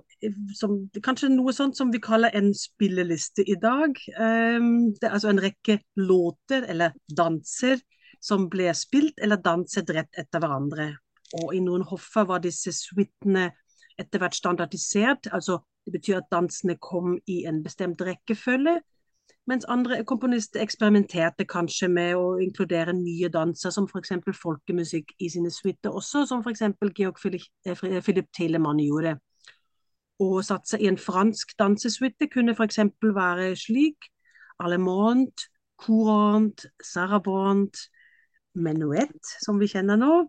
som, 0.57 0.77
kanskje 1.05 1.33
noe 1.33 1.55
sånt 1.57 1.79
som 1.79 1.91
vi 1.93 2.01
kaller 2.03 2.35
en 2.37 2.53
spilleliste 2.57 3.45
i 3.47 3.57
dag. 3.61 3.99
Um, 4.19 4.93
det 4.95 5.09
er 5.09 5.17
altså 5.17 5.33
en 5.33 5.43
rekke 5.43 5.79
låter 6.01 6.67
eller 6.71 6.97
danser 7.11 7.83
som 8.25 8.49
ble 8.53 8.71
spilt 8.77 9.21
eller 9.23 9.43
danset 9.43 9.91
rett 9.93 10.21
etter 10.21 10.43
hverandre. 10.43 10.93
Og 11.43 11.55
i 11.57 11.63
noen 11.65 11.85
hoffer 11.89 12.29
var 12.29 12.43
disse 12.45 12.73
suitene 12.77 13.51
etter 14.01 14.23
hvert 14.23 14.37
standardisert. 14.37 15.29
altså 15.33 15.61
Det 15.85 15.93
betyr 15.99 16.23
at 16.23 16.31
dansene 16.33 16.79
kom 16.81 17.19
i 17.29 17.45
en 17.49 17.63
bestemt 17.65 18.01
rekkefølge. 18.01 18.79
Mens 19.47 19.67
andre 19.69 19.99
komponister 20.09 20.63
eksperimenterte 20.65 21.45
kanskje 21.45 21.91
med 21.93 22.17
å 22.17 22.39
inkludere 22.41 22.95
nye 22.97 23.29
danser, 23.29 23.75
som 23.75 23.85
f.eks. 23.85 24.15
folkemusikk 24.39 25.13
i 25.21 25.29
sine 25.29 25.53
suiter 25.53 25.93
også, 25.93 26.25
som 26.31 26.41
f.eks. 26.41 26.65
Georg 26.97 27.21
eh, 27.29 28.01
Philip 28.01 28.31
Telemann 28.33 28.81
gjorde. 28.81 29.19
Å 30.25 30.29
satse 30.47 30.79
i 30.81 30.89
en 30.89 30.97
fransk 31.01 31.53
dansesuite 31.61 32.31
kunne 32.33 32.55
f.eks. 32.57 32.81
være 33.05 33.51
slik 33.61 34.09
Allemont, 34.65 35.45
courant, 35.83 36.65
Sarabont, 36.81 37.85
menuett, 38.55 39.35
som 39.45 39.59
vi 39.61 39.69
kjenner 39.69 40.01
nå, 40.01 40.23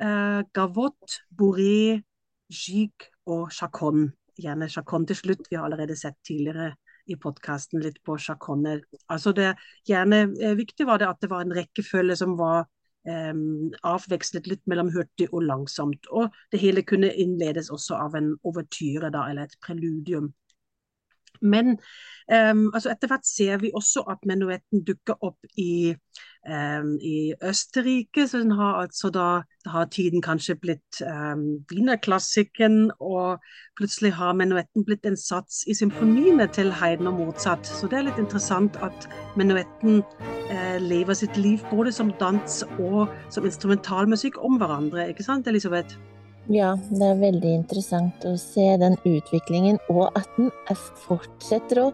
eh, 0.00 0.40
gavotte, 0.56 1.20
bourré, 1.28 2.00
gigue 2.48 3.12
og 3.26 3.50
chaconne. 3.52 4.14
Gjerne 4.40 4.70
chaconne 4.72 5.10
til 5.10 5.20
slutt, 5.20 5.50
vi 5.50 5.58
har 5.58 5.68
allerede 5.68 5.98
sett 5.98 6.16
tidligere 6.26 6.72
i 7.06 7.16
podkasten 7.20 7.82
litt 7.84 8.00
på 8.06 8.16
sjakonner. 8.20 8.82
Altså 9.12 9.34
det 9.36 9.54
gjerne 9.88 10.24
eh, 10.40 10.56
viktig 10.58 10.86
var 10.88 11.02
det 11.02 11.10
at 11.10 11.20
det 11.24 11.30
var 11.32 11.44
en 11.44 11.54
rekkefølge 11.56 12.16
som 12.20 12.36
var 12.38 12.64
um, 13.08 13.72
avvekslet 13.86 14.48
litt 14.50 14.62
mellom 14.70 14.92
hurtig 14.94 15.28
og 15.32 15.44
langsomt. 15.48 16.08
Og 16.10 16.32
det 16.52 16.62
hele 16.62 16.84
kunne 16.86 17.12
innledes 17.12 17.70
også 17.74 17.98
av 17.98 18.16
en 18.18 18.34
overtyre, 18.44 19.12
da, 19.14 19.26
eller 19.30 19.48
et 19.48 19.60
preludium. 19.64 20.32
Men 21.44 21.76
um, 22.32 22.70
altså 22.74 22.90
etter 22.92 23.10
hvert 23.10 23.26
ser 23.28 23.58
vi 23.62 23.72
også 23.74 24.04
at 24.10 24.24
menuetten 24.26 24.84
dukker 24.86 25.18
opp 25.24 25.50
i, 25.60 25.94
um, 26.48 26.94
i 27.00 27.34
Østerrike. 27.44 28.26
Så 28.28 28.40
den 28.42 28.54
har 28.58 28.80
altså 28.82 29.10
da, 29.14 29.26
har 29.70 29.90
tiden 29.92 30.22
kanskje 30.24 30.56
blitt 30.60 31.02
um, 31.04 31.60
og 33.00 33.44
plutselig 33.76 34.12
har 34.12 34.32
menuetten 34.32 34.84
blitt 34.84 35.06
en 35.06 35.16
sats 35.20 35.64
i 35.68 35.74
symfoniene 35.74 36.48
til 36.52 36.72
Heiden 36.72 37.06
og 37.06 37.20
Mozart. 37.20 37.66
Så 37.66 37.88
det 37.90 38.00
er 38.00 38.08
litt 38.08 38.22
interessant 38.22 38.80
at 38.82 39.08
menuetten 39.36 40.00
uh, 40.00 40.78
lever 40.80 41.14
sitt 41.14 41.36
liv 41.36 41.60
både 41.70 41.92
som 41.92 42.12
dans 42.20 42.62
og 42.78 43.06
som 43.30 43.44
instrumentalmusikk 43.44 44.40
om 44.40 44.58
hverandre, 44.58 45.10
ikke 45.12 45.26
sant 45.26 45.48
Elisabeth? 45.48 46.13
Ja, 46.52 46.74
det 46.92 47.06
er 47.08 47.20
veldig 47.22 47.50
interessant 47.56 48.24
å 48.28 48.34
se 48.36 48.66
den 48.76 48.98
utviklingen, 49.08 49.78
og 49.88 50.10
at 50.18 50.28
den 50.36 50.50
fortsetter 51.06 51.80
å 51.80 51.92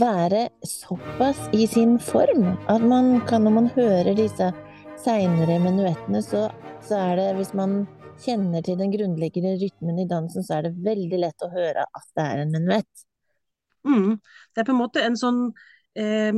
være 0.00 0.46
såpass 0.64 1.42
i 1.52 1.66
sin 1.68 1.98
form 2.00 2.46
at 2.72 2.80
man 2.80 3.18
kan, 3.28 3.44
når 3.44 3.54
man 3.58 3.68
hører 3.74 4.16
disse 4.16 4.48
seinere 5.04 5.58
menuettene, 5.60 6.22
så, 6.24 6.46
så, 6.80 6.96
er 6.96 7.20
det, 7.20 7.28
hvis 7.42 7.52
man 7.58 7.82
kjenner 8.24 8.64
til 8.64 8.80
den 8.80 8.94
grunnleggende 8.94 9.58
rytmen 9.60 10.00
i 10.00 10.08
dansen, 10.08 10.48
så 10.48 10.56
er 10.56 10.70
det 10.70 10.80
veldig 10.86 11.20
lett 11.26 11.44
å 11.44 11.52
høre 11.52 11.84
at 11.84 12.08
det 12.16 12.24
er 12.24 12.44
en 12.46 12.56
menuett. 12.56 13.06
Mm. 13.84 14.16
Det 14.16 14.62
er 14.62 14.68
på 14.68 14.76
en 14.76 14.80
måte 14.80 15.04
en 15.04 15.20
sånn 15.20 15.44
eh, 15.92 16.32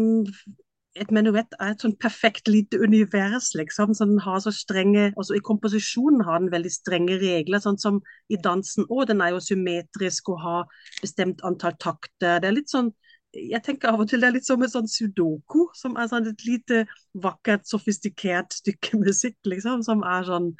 et 1.00 1.10
menuett 1.14 1.54
er 1.58 1.72
et 1.72 1.82
sånn 1.82 1.94
perfekt 2.00 2.48
lite 2.52 2.78
univers, 2.82 3.52
liksom. 3.56 3.94
Så 3.96 4.06
den 4.08 4.20
har 4.20 4.40
så 4.44 4.52
strenge 4.52 5.10
Også 5.16 5.36
i 5.38 5.44
komposisjonen 5.44 6.24
har 6.26 6.42
den 6.42 6.52
veldig 6.52 6.72
strenge 6.72 7.16
regler, 7.20 7.62
sånn 7.64 7.78
som 7.80 8.00
i 8.28 8.36
dansen. 8.36 8.84
òg. 8.90 9.06
den 9.08 9.20
er 9.20 9.32
jo 9.32 9.40
symmetrisk 9.40 10.28
og 10.28 10.40
har 10.40 10.66
bestemt 11.00 11.40
antall 11.44 11.76
takter. 11.80 12.40
Det 12.40 12.48
er 12.48 12.58
litt 12.58 12.70
sånn 12.70 12.92
jeg 13.32 13.62
tenker 13.64 13.88
av 13.88 14.02
og 14.02 14.10
til 14.10 14.20
det 14.20 14.28
er 14.28 14.34
litt 14.34 14.44
som 14.44 14.62
et 14.62 14.72
sånn 14.74 14.88
sudoku, 14.90 15.70
som 15.72 15.96
er 15.96 16.08
sånn 16.10 16.26
et 16.28 16.42
lite 16.44 16.82
vakkert, 17.16 17.64
sofistikert 17.64 18.52
stykke 18.52 18.98
musikk, 19.06 19.38
liksom, 19.48 19.80
som 19.86 20.04
er 20.04 20.26
sånn 20.28 20.50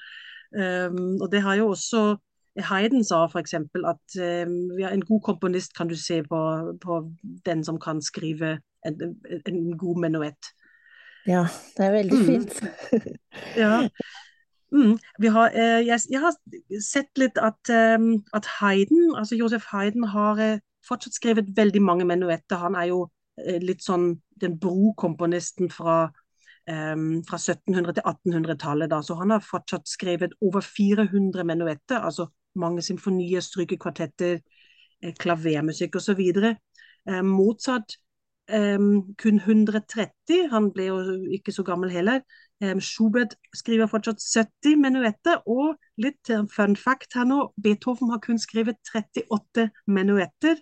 um, 0.57 1.19
Og 1.21 1.29
det 1.33 1.43
har 1.45 1.61
jo 1.61 1.73
også 1.75 2.17
Hayden 2.61 3.05
sa 3.05 3.25
f.eks. 3.25 3.55
at 3.55 4.17
um, 4.21 4.57
ja, 4.79 4.91
en 4.93 5.05
god 5.05 5.21
komponist 5.25 5.77
kan 5.77 5.89
du 5.89 5.97
se 5.97 6.23
på, 6.23 6.41
på 6.81 6.99
den 7.47 7.65
som 7.65 7.81
kan 7.81 8.03
skrive 8.03 8.59
en, 8.85 9.17
en 9.47 9.79
god 9.79 10.01
menuett. 10.01 10.53
Ja, 11.27 11.47
det 11.77 11.87
er 11.87 11.93
veldig 11.93 12.19
mm. 12.19 12.27
fint. 12.27 12.63
ja. 13.63 13.89
Mm. 14.73 14.99
Har, 15.31 15.51
eh, 15.55 15.87
jeg, 15.87 16.01
jeg, 16.11 16.21
har 16.21 16.35
sett 16.81 17.19
litt 17.21 17.39
at, 17.39 17.73
um, 18.01 18.25
at 18.33 18.49
Heiden, 18.61 19.15
altså 19.17 19.37
Josef 19.37 19.67
Heiden 19.73 20.05
har 20.09 20.41
eh, 20.41 20.61
fortsatt 20.89 21.15
skrevet 21.15 21.53
veldig 21.57 21.83
mange 21.83 22.05
menuetter. 22.09 22.57
Han 22.57 22.75
er 22.75 22.89
jo 22.91 23.07
eh, 23.39 23.61
litt 23.63 23.85
sånn 23.85 24.15
den 24.43 24.57
brokomponisten 24.59 25.71
fra, 25.71 26.07
um, 26.67 27.21
fra 27.29 27.39
1700- 27.39 27.99
til 27.99 28.09
1800-tallet. 28.15 28.97
Så 29.05 29.17
han 29.21 29.37
har 29.37 29.45
fortsatt 29.45 29.89
skrevet 29.89 30.35
over 30.41 30.65
400 30.65 31.45
menuetter, 31.47 32.01
altså 32.01 32.31
mange 32.59 32.83
symfonier, 32.83 33.41
strykekvartetter, 33.41 34.41
eh, 35.03 35.15
klavermusikk 35.19 35.97
osv. 35.97 36.21
Eh, 36.21 37.23
Mozart 37.27 37.97
um, 38.53 39.15
kun 39.19 39.41
130. 39.41 40.49
Han 40.53 40.71
ble 40.75 40.89
jo 40.91 40.99
ikke 41.33 41.53
så 41.53 41.65
gammel 41.67 41.91
heller. 41.91 42.21
Schubert 42.79 43.35
skriver 43.59 43.89
fortsatt 43.91 44.23
70 44.23 44.77
menuetter. 44.79 45.41
Og 45.51 45.75
litt 45.99 46.31
fun 46.53 46.77
fact 46.79 47.17
her 47.19 47.27
nå, 47.27 47.49
Beethoven 47.63 48.13
har 48.13 48.21
kun 48.23 48.39
skrevet 48.39 48.79
38 48.95 49.67
menuetter. 49.91 50.61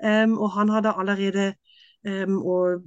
Og 0.00 0.48
han 0.56 0.72
har 0.72 0.86
da 0.86 0.94
allerede 0.96 1.50
og 2.04 2.82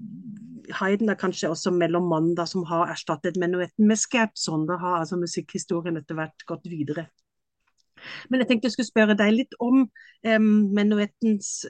Hayden 0.77 1.09
er 1.09 1.17
kanskje 1.17 1.49
også 1.49 1.71
mellommannen 1.73 2.37
som 2.47 2.65
har 2.69 2.91
erstattet 2.91 3.37
menuetten 3.37 3.87
med 3.87 3.97
scherzo. 3.97 4.57
Da 4.67 4.77
har 4.77 4.99
altså 4.99 5.17
musikkhistorien 5.17 5.97
etter 5.97 6.17
hvert 6.17 6.45
gått 6.45 6.67
videre. 6.69 7.07
Men 8.29 8.43
jeg 8.43 8.51
tenkte 8.51 8.69
jeg 8.69 8.77
skulle 8.77 8.91
spørre 8.91 9.17
deg 9.19 9.35
litt 9.35 9.57
om 9.63 9.85
menuettens 10.23 11.65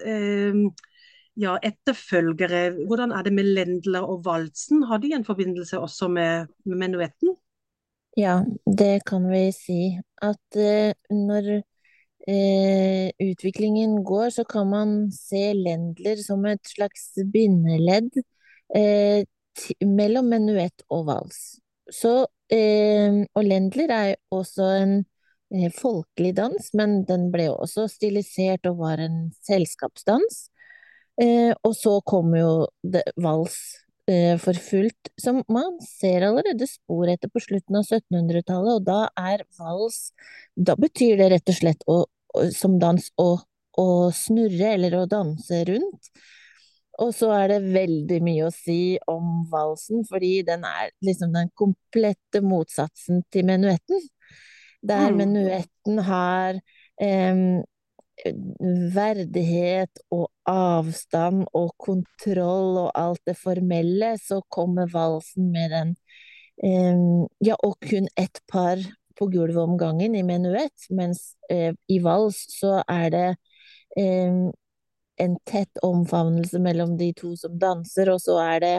ja, 1.38 1.58
etterfølgere. 1.64 2.86
Hvordan 2.88 3.12
er 3.14 3.26
det 3.26 3.34
med 3.34 3.52
Lendler 3.54 4.06
og 4.06 4.26
Valsen? 4.26 4.84
Har 4.90 5.02
de 5.04 5.14
en 5.14 5.26
forbindelse 5.26 5.80
også 5.80 6.08
med, 6.08 6.48
med 6.66 6.82
menuetten? 6.82 7.36
Ja, 8.18 8.42
det 8.66 9.06
kan 9.06 9.28
vi 9.30 9.52
si. 9.54 9.82
At 10.22 10.58
uh, 10.58 10.92
når 11.14 11.50
uh, 11.62 13.10
utviklingen 13.30 14.04
går, 14.04 14.30
så 14.30 14.44
kan 14.44 14.70
man 14.70 14.96
se 15.14 15.54
Lendler 15.54 16.18
som 16.26 16.46
et 16.46 16.66
slags 16.66 17.12
bindeledd 17.34 18.10
uh, 18.74 19.22
mellom 19.86 20.34
menuett 20.34 20.82
og 20.90 21.06
vals. 21.12 21.60
Så, 21.94 22.26
og 23.36 23.44
Lendler 23.44 23.92
er 23.92 24.16
også 24.32 24.66
en 24.82 24.92
folkelig 25.78 26.36
dans, 26.36 26.70
men 26.74 27.02
den 27.08 27.30
ble 27.32 27.50
også 27.54 27.88
stilisert 27.92 28.68
og 28.68 28.82
var 28.82 29.02
en 29.04 29.28
selskapsdans. 29.48 30.48
Eh, 31.22 31.54
og 31.66 31.74
så 31.74 31.98
kommer 32.06 32.40
jo 32.40 32.52
vals 33.18 33.58
eh, 34.10 34.38
for 34.42 34.58
fullt, 34.62 35.12
som 35.18 35.42
man 35.50 35.80
ser 35.82 36.28
allerede 36.28 36.68
spor 36.70 37.10
etter 37.10 37.32
på 37.34 37.42
slutten 37.42 37.80
av 37.80 37.88
1700-tallet, 37.88 38.78
og 38.78 38.86
da 38.86 39.00
er 39.18 39.46
vals 39.58 40.12
Da 40.54 40.76
betyr 40.78 41.18
det 41.18 41.32
rett 41.34 41.50
og 41.50 41.58
slett 41.58 41.88
å, 41.90 41.98
som 42.54 42.78
dans 42.82 43.12
å, 43.22 43.30
å 43.78 43.88
snurre 44.14 44.74
eller 44.74 44.98
å 44.98 45.08
danse 45.10 45.64
rundt. 45.70 46.12
Og 46.98 47.12
så 47.14 47.30
er 47.36 47.52
det 47.52 47.74
veldig 47.76 48.18
mye 48.26 48.48
å 48.48 48.54
si 48.54 48.98
om 49.10 49.44
valsen, 49.52 50.02
fordi 50.10 50.42
den 50.46 50.64
er 50.66 50.90
liksom 51.06 51.34
den 51.36 51.52
komplette 51.54 52.42
motsatsen 52.42 53.22
til 53.34 53.46
menuetten. 53.46 54.02
Der 54.88 55.12
mm. 55.12 55.18
menuetten 55.22 56.00
har 56.08 56.60
eh, 57.02 57.42
verdighet 58.96 60.00
og 60.12 60.30
avstand 60.50 61.46
og 61.56 61.74
kontroll 61.82 62.80
og 62.86 62.92
alt 62.98 63.22
det 63.28 63.38
formelle, 63.38 64.16
så 64.18 64.42
kommer 64.50 64.90
valsen 64.92 65.52
med 65.52 65.72
den 65.72 65.96
um, 66.64 67.28
Ja, 67.44 67.56
og 67.64 67.78
kun 67.82 68.08
ett 68.18 68.42
par 68.52 68.82
på 69.18 69.28
gulvet 69.34 69.62
om 69.62 69.78
gangen 69.78 70.16
i 70.16 70.24
menuett, 70.24 70.90
mens 70.90 71.36
uh, 71.52 71.74
i 71.88 72.00
vals 72.00 72.44
så 72.60 72.82
er 72.88 73.10
det 73.14 73.28
en 73.98 75.36
tett 75.50 75.80
omfavnelse 75.82 76.60
mellom 76.62 76.92
de 77.00 77.08
to 77.18 77.32
som 77.40 77.56
danser, 77.58 78.12
og 78.14 78.20
så 78.22 78.36
er 78.44 78.60
det 78.62 78.76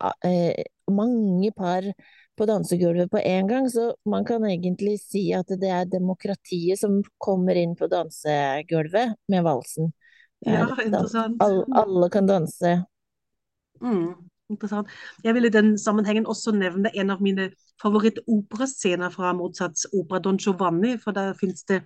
uh, 0.00 0.62
mange 0.88 1.50
par 1.52 1.84
på 2.38 2.46
dansegulvet 2.48 3.10
på 3.12 3.20
en 3.20 3.48
gang, 3.48 3.68
så 3.70 3.92
man 4.08 4.24
kan 4.24 4.44
egentlig 4.48 4.96
si 5.02 5.26
at 5.36 5.50
det 5.60 5.70
er 5.70 5.90
demokratiet 5.90 6.80
som 6.80 7.00
kommer 7.20 7.58
inn 7.58 7.74
på 7.78 7.88
dansegulvet 7.92 9.18
med 9.32 9.44
valsen. 9.46 9.92
Ja, 10.46 10.66
interessant. 10.84 11.42
Alle, 11.42 11.66
alle 11.78 12.08
kan 12.10 12.26
danse. 12.26 12.72
Mm, 13.82 14.14
interessant. 14.50 14.88
Jeg 15.24 15.36
vil 15.36 15.46
i 15.46 15.52
den 15.54 15.76
sammenhengen 15.78 16.26
også 16.26 16.54
nevne 16.56 16.90
en 16.96 17.12
av 17.14 17.22
mine 17.22 17.50
favorittoperascener 17.82 19.12
fra 19.14 19.34
Mozarts 19.36 19.86
opera 19.92 20.22
Don 20.22 20.40
Giovanni, 20.40 20.96
for 20.98 21.14
der 21.14 21.36
finnes 21.38 21.64
det 21.68 21.82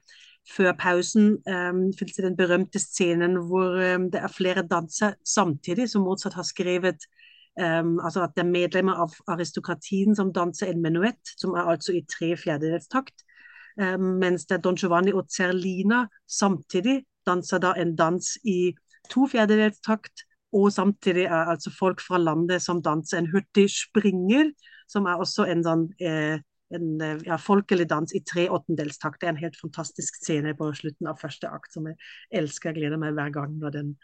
før 0.47 0.77
pausen 0.79 1.41
um, 1.51 1.81
finnes 1.99 2.17
det 2.17 2.25
den 2.29 2.37
berømte 2.39 2.79
scenen 2.79 3.35
hvor 3.49 3.75
um, 3.75 4.11
det 4.13 4.21
er 4.23 4.33
flere 4.33 4.63
danser 4.71 5.17
samtidig, 5.27 5.89
som 5.91 6.07
Mozart 6.07 6.39
har 6.39 6.47
skrevet 6.47 7.09
Um, 7.57 8.01
altså 8.05 8.23
at 8.27 8.35
det 8.37 8.43
er 8.45 8.51
medlemmer 8.51 8.99
av 9.07 9.15
aristokratien 9.33 10.17
som 10.17 10.33
danser 10.33 10.69
en 10.69 10.83
menuett, 10.85 11.33
som 11.41 11.55
er 11.57 11.71
altså 11.73 11.95
i 11.97 12.03
tre 12.05 12.35
fjerdedels 12.37 12.89
takt. 12.93 13.25
Um, 13.81 14.19
mens 14.21 14.45
det 14.45 14.59
er 14.59 14.65
Don 14.65 14.77
Giovanni 14.77 15.15
og 15.17 15.31
Zerlina 15.33 16.05
samtidig 16.29 17.03
danser 17.27 17.63
da 17.65 17.73
en 17.81 17.95
dans 17.97 18.35
i 18.45 18.75
to 19.13 19.27
fjerdedels 19.33 19.81
takt. 19.81 20.27
Og 20.53 20.73
samtidig 20.73 21.25
er 21.25 21.51
altså 21.53 21.73
folk 21.79 22.01
fra 22.01 22.19
landet 22.19 22.63
som 22.63 22.83
danser 22.83 23.19
en 23.19 23.31
hurtig 23.33 23.67
springer, 23.73 24.53
som 24.89 25.09
er 25.09 25.21
også 25.21 25.49
en 25.51 25.65
sånn 25.65 25.89
eh, 26.01 26.39
en 26.75 27.01
eh, 27.01 27.19
ja, 27.27 27.37
folkelig 27.37 27.89
dans 27.91 28.15
i 28.15 28.23
tre 28.27 28.49
åttendelstakt. 28.51 29.21
Det 29.21 29.29
er 29.29 29.35
en 29.35 29.43
helt 29.43 29.59
fantastisk 29.61 30.19
scene 30.23 30.55
på 30.59 30.71
slutten 30.75 31.11
av 31.11 31.21
første 31.21 31.51
akt 31.51 31.77
som 31.77 31.87
jeg 31.91 31.99
elsker. 32.41 32.73
Jeg 32.73 32.81
gleder 32.81 33.01
meg 33.01 33.15
hver 33.17 33.31
gang 33.35 33.55
når 33.61 33.77
den, 33.77 33.95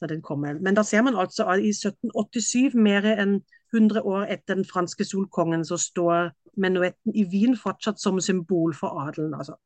når 0.00 0.14
den 0.14 0.22
kommer. 0.22 0.58
Men 0.60 0.78
da 0.78 0.82
ser 0.86 1.04
man 1.06 1.18
altså 1.18 1.46
at 1.52 1.62
i 1.62 1.72
1787, 1.74 2.74
mer 2.74 3.06
enn 3.14 3.40
100 3.74 4.02
år 4.02 4.28
etter 4.32 4.56
den 4.56 4.68
franske 4.68 5.04
solkongen, 5.04 5.64
så 5.64 5.76
står 5.78 6.32
menuetten 6.58 7.14
i 7.14 7.26
Wien 7.30 7.56
fortsatt 7.56 8.00
som 8.00 8.20
symbol 8.20 8.74
for 8.74 8.98
adelen. 9.06 9.34
altså. 9.34 9.58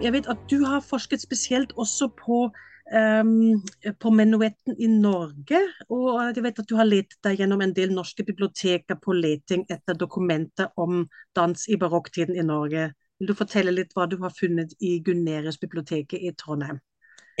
Jeg 0.00 0.12
vet 0.14 0.28
at 0.30 0.44
du 0.48 0.62
har 0.64 0.80
forsket 0.80 1.20
spesielt 1.20 1.72
også 1.76 2.08
på 2.16 2.46
um, 2.92 3.62
på 3.98 4.10
menuetten 4.10 4.76
i 4.78 4.88
Norge. 4.88 5.60
Og 5.92 6.36
jeg 6.36 6.44
vet 6.44 6.62
at 6.62 6.68
du 6.68 6.76
har 6.78 6.88
lett 6.88 7.16
deg 7.24 7.42
gjennom 7.42 7.62
en 7.64 7.74
del 7.76 7.92
norske 7.94 8.24
biblioteker 8.26 8.98
på 9.02 9.16
leting 9.16 9.66
etter 9.72 9.98
dokumenter 9.98 10.72
om 10.80 11.04
dans 11.36 11.68
i 11.68 11.78
barokktiden 11.80 12.38
i 12.38 12.46
Norge. 12.46 12.90
Vil 13.20 13.30
du 13.30 13.36
fortelle 13.38 13.74
litt 13.74 13.92
hva 13.96 14.08
du 14.10 14.18
har 14.22 14.34
funnet 14.34 14.74
i 14.80 14.96
Gunerius-biblioteket 15.04 16.18
i 16.18 16.32
Trondheim? 16.38 16.80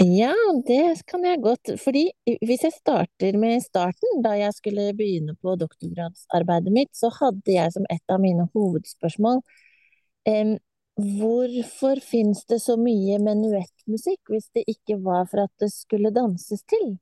Ja, 0.00 0.32
det 0.66 1.02
kan 1.06 1.24
jeg 1.26 1.42
godt. 1.44 1.74
Fordi 1.82 2.06
hvis 2.24 2.62
jeg 2.64 2.72
starter 2.72 3.36
med 3.38 3.60
starten, 3.64 4.22
da 4.24 4.32
jeg 4.38 4.54
skulle 4.56 4.92
begynne 4.96 5.34
på 5.36 5.56
doktorgradsarbeidet 5.60 6.72
mitt, 6.72 6.92
så 6.96 7.10
hadde 7.18 7.52
jeg 7.52 7.74
som 7.74 7.88
et 7.92 8.14
av 8.14 8.22
mine 8.22 8.46
hovedspørsmål 8.54 9.42
um, 9.42 10.54
Hvorfor 11.00 12.02
fins 12.04 12.42
det 12.50 12.58
så 12.60 12.76
mye 12.76 13.16
menuettmusikk 13.22 14.28
hvis 14.32 14.50
det 14.56 14.66
ikke 14.68 14.98
var 15.00 15.24
for 15.30 15.46
at 15.46 15.52
det 15.62 15.70
skulle 15.72 16.12
danses 16.12 16.60
til? 16.68 16.98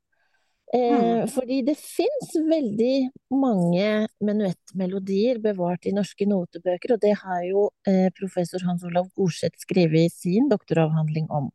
Eh, 0.73 0.95
mm. 0.95 1.27
fordi 1.27 1.57
det 1.67 1.75
fins 1.75 2.31
veldig 2.47 3.09
mange 3.35 3.87
menuettmelodier 4.23 5.41
bevart 5.43 5.83
i 5.89 5.91
norske 5.91 6.23
notebøker, 6.29 6.93
og 6.95 7.01
det 7.03 7.11
har 7.19 7.41
jo 7.43 7.65
eh, 7.87 8.07
professor 8.15 8.63
Hans 8.63 8.85
Olav 8.87 9.09
Gorseth 9.19 9.59
skrevet 9.65 10.07
i 10.07 10.13
sin 10.13 10.47
doktoravhandling 10.51 11.27
om. 11.27 11.51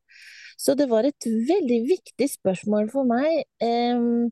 Så 0.60 0.76
det 0.76 0.90
var 0.92 1.08
et 1.08 1.24
veldig 1.24 1.80
viktig 1.88 2.28
spørsmål 2.34 2.92
for 2.92 3.08
meg. 3.08 3.46
Eh, 3.64 4.28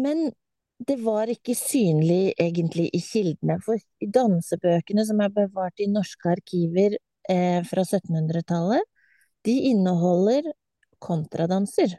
men 0.00 0.30
det 0.88 0.96
var 1.04 1.28
ikke 1.28 1.54
synlig 1.54 2.32
egentlig 2.40 2.88
i 2.96 3.00
kildene, 3.04 3.58
for 3.64 3.76
i 3.76 4.08
dansebøkene 4.08 5.04
som 5.06 5.20
er 5.20 5.32
bevart 5.34 5.82
i 5.82 5.88
norske 5.92 6.32
arkiver 6.32 6.96
eh, 7.28 7.60
fra 7.68 7.84
1700-tallet, 7.84 8.86
de 9.44 9.56
inneholder 9.72 10.48
kontradanser. 11.00 11.98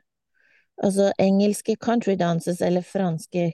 Altså 0.82 1.12
engelske 1.22 1.76
country 1.78 2.15
dances 2.17 2.62
eller 2.65 2.86
franske 2.86 3.52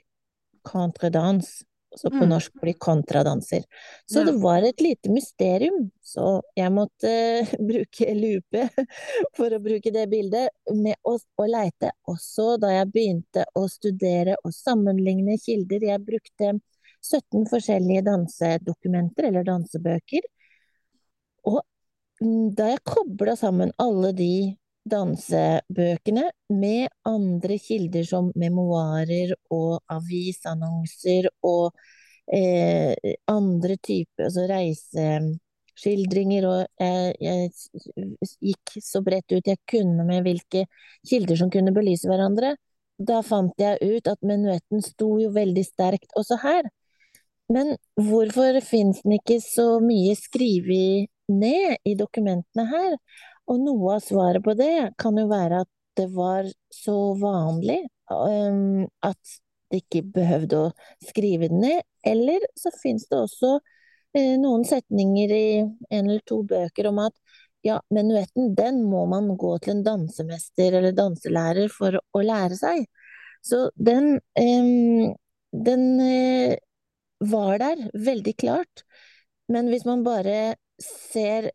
contredans 0.67 1.61
så 1.97 2.12
på 2.13 2.23
mm. 2.23 2.29
norsk 2.29 2.62
blir 2.62 2.77
kontradanser. 2.81 3.63
Så 4.05 4.23
det 4.27 4.36
var 4.41 4.65
et 4.65 4.81
lite 4.81 5.12
mysterium, 5.12 5.89
så 6.03 6.41
jeg 6.57 6.73
måtte 6.73 7.12
bruke 7.69 8.13
lupe, 8.17 8.67
for 9.38 9.53
å 9.53 9.62
bruke 9.63 9.93
det 9.93 10.07
bildet, 10.12 10.53
med 10.73 10.95
å, 11.07 11.17
å 11.17 11.49
leite. 11.49 11.91
Også 12.10 12.55
da 12.62 12.73
jeg 12.75 12.91
begynte 12.93 13.47
å 13.57 13.67
studere 13.71 14.38
og 14.43 14.55
sammenligne 14.55 15.39
kilder. 15.41 15.89
Jeg 15.91 16.05
brukte 16.05 16.53
17 17.03 17.47
forskjellige 17.51 18.05
dansedokumenter, 18.07 19.29
eller 19.29 19.47
dansebøker. 19.47 20.25
Og 21.47 21.62
mm, 22.21 22.53
da 22.57 22.71
jeg 22.73 22.86
kobla 22.88 23.38
sammen 23.39 23.73
alle 23.81 24.13
de 24.17 24.31
dansebøkene 24.91 26.26
med 26.54 26.88
andre 27.08 27.58
kilder 27.62 28.06
som 28.08 28.32
memoarer 28.39 29.34
og 29.54 29.82
avisannonser 29.93 31.30
og 31.47 31.76
eh, 32.34 32.93
andre 33.32 33.78
typer 33.78 34.28
altså 34.28 34.47
reiseskildringer. 34.52 36.47
Og 36.50 36.63
jeg, 36.80 37.15
jeg, 37.21 37.52
gikk 38.52 38.78
så 38.84 39.04
bredt 39.06 39.36
ut 39.36 39.52
jeg 39.52 39.62
kunne 39.69 40.08
med 40.08 40.26
hvilke 40.28 40.65
kilder 41.08 41.39
som 41.39 41.52
kunne 41.54 41.76
belyse 41.76 42.10
hverandre. 42.10 42.56
Da 42.97 43.21
fant 43.21 43.54
jeg 43.62 43.78
ut 43.84 44.10
at 44.10 44.26
menuetten 44.26 44.82
sto 44.82 45.17
jo 45.21 45.30
veldig 45.36 45.65
sterkt 45.65 46.15
også 46.17 46.39
her. 46.41 46.69
Men 47.54 47.78
hvorfor 47.95 48.60
finnes 48.65 49.04
den 49.06 49.15
ikke 49.21 49.39
så 49.43 49.78
mye 49.80 50.15
skrevet 50.19 51.08
ned 51.32 51.78
i 51.88 51.93
dokumentene 52.00 52.65
her? 52.67 52.97
Og 53.47 53.60
noe 53.63 53.97
av 53.97 54.03
svaret 54.03 54.43
på 54.43 54.55
det 54.60 54.91
kan 54.99 55.17
jo 55.19 55.27
være 55.31 55.63
at 55.63 55.71
det 55.97 56.07
var 56.13 56.47
så 56.73 56.97
vanlig 57.17 57.79
um, 58.12 58.86
at 59.05 59.38
det 59.71 59.81
ikke 59.83 60.03
behøvde 60.15 60.60
å 60.67 60.73
skrive 61.07 61.49
det 61.51 61.60
ned. 61.60 61.81
Eller 62.07 62.43
så 62.60 62.71
fins 62.75 63.07
det 63.10 63.19
også 63.19 63.57
uh, 63.57 64.36
noen 64.41 64.65
setninger 64.67 65.33
i 65.33 65.47
en 65.63 66.03
eller 66.03 66.23
to 66.27 66.41
bøker 66.47 66.91
om 66.91 67.01
at 67.07 67.15
ja, 67.65 67.79
menuetten, 67.91 68.53
den 68.55 68.83
må 68.88 69.03
man 69.10 69.33
gå 69.39 69.57
til 69.63 69.77
en 69.77 69.83
dansemester 69.83 70.77
eller 70.77 70.95
danselærer 70.95 71.71
for 71.73 71.97
å 71.97 72.23
lære 72.23 72.60
seg. 72.60 72.86
Så 73.43 73.67
den, 73.75 74.19
um, 74.39 75.15
den 75.67 75.86
uh, 76.03 76.55
var 77.31 77.57
der, 77.63 77.88
veldig 77.93 78.36
klart. 78.39 78.86
Men 79.51 79.71
hvis 79.71 79.88
man 79.88 80.03
bare 80.05 80.55
ser 80.83 81.51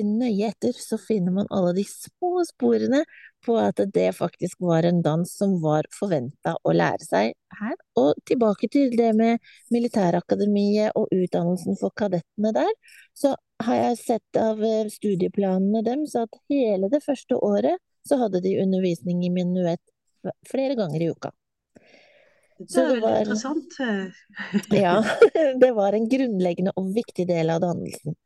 nøye 0.00 0.48
etter, 0.48 0.72
så 0.72 0.98
finner 1.00 1.34
man 1.34 1.50
alle 1.50 1.72
de 1.76 1.84
små 1.88 2.42
sporene 2.48 3.02
på 3.44 3.56
at 3.58 3.80
det 3.94 4.08
faktisk 4.16 4.60
var 4.62 4.86
en 4.86 5.02
dans 5.02 5.28
som 5.38 5.56
var 5.62 5.88
forventa 5.92 6.54
å 6.62 6.74
lære 6.76 7.04
seg 7.04 7.34
her. 7.58 7.76
Og 7.98 8.14
tilbake 8.28 8.70
til 8.72 8.94
det 8.96 9.10
med 9.18 9.52
militærakademiet 9.74 10.96
og 10.98 11.10
utdannelsen 11.12 11.78
for 11.80 11.94
kadettene 11.98 12.54
der, 12.56 12.72
så 13.14 13.34
har 13.62 13.80
jeg 13.80 14.00
sett 14.00 14.40
av 14.40 14.62
eh, 14.64 14.88
studieplanene 14.90 15.84
deres 15.86 16.16
at 16.18 16.40
hele 16.50 16.90
det 16.92 17.02
første 17.04 17.38
året 17.38 17.82
så 18.08 18.18
hadde 18.22 18.42
de 18.42 18.56
undervisning 18.62 19.22
i 19.26 19.30
minuett 19.30 19.82
flere 20.50 20.74
ganger 20.78 21.02
i 21.02 21.10
uka. 21.10 21.30
Det 22.62 22.78
er 22.78 23.00
veldig 23.02 23.20
interessant. 23.24 23.78
ja, 24.84 24.96
det 25.62 25.70
var 25.74 25.96
en 25.96 26.08
grunnleggende 26.08 26.74
og 26.78 26.92
viktig 26.94 27.26
del 27.30 27.50
av 27.50 27.62
dannelsen. 27.64 28.16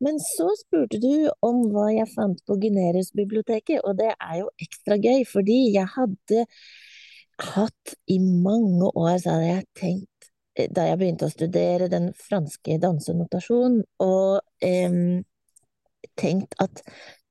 Men 0.00 0.20
så 0.24 0.48
spurte 0.56 1.00
du 1.00 1.28
om 1.44 1.64
hva 1.74 1.90
jeg 1.92 2.08
fant 2.14 2.38
på 2.48 2.56
Gunerius-biblioteket, 2.62 3.82
og 3.84 3.98
det 4.00 4.14
er 4.14 4.38
jo 4.40 4.48
ekstra 4.62 4.96
gøy, 4.96 5.24
fordi 5.28 5.58
jeg 5.74 5.88
hadde 5.96 6.46
hatt 7.54 7.94
i 8.12 8.18
mange 8.20 8.88
år, 8.94 9.18
så 9.20 9.36
hadde 9.36 9.50
jeg 9.50 9.66
tenkt, 9.80 10.30
eh, 10.56 10.70
da 10.72 10.86
jeg 10.88 11.00
begynte 11.00 11.28
å 11.28 11.34
studere 11.34 11.90
den 11.92 12.10
franske 12.16 12.78
dansenotasjonen, 12.80 13.82
og 14.04 14.40
eh, 14.64 14.96
tenkt 16.20 16.56
at 16.64 16.82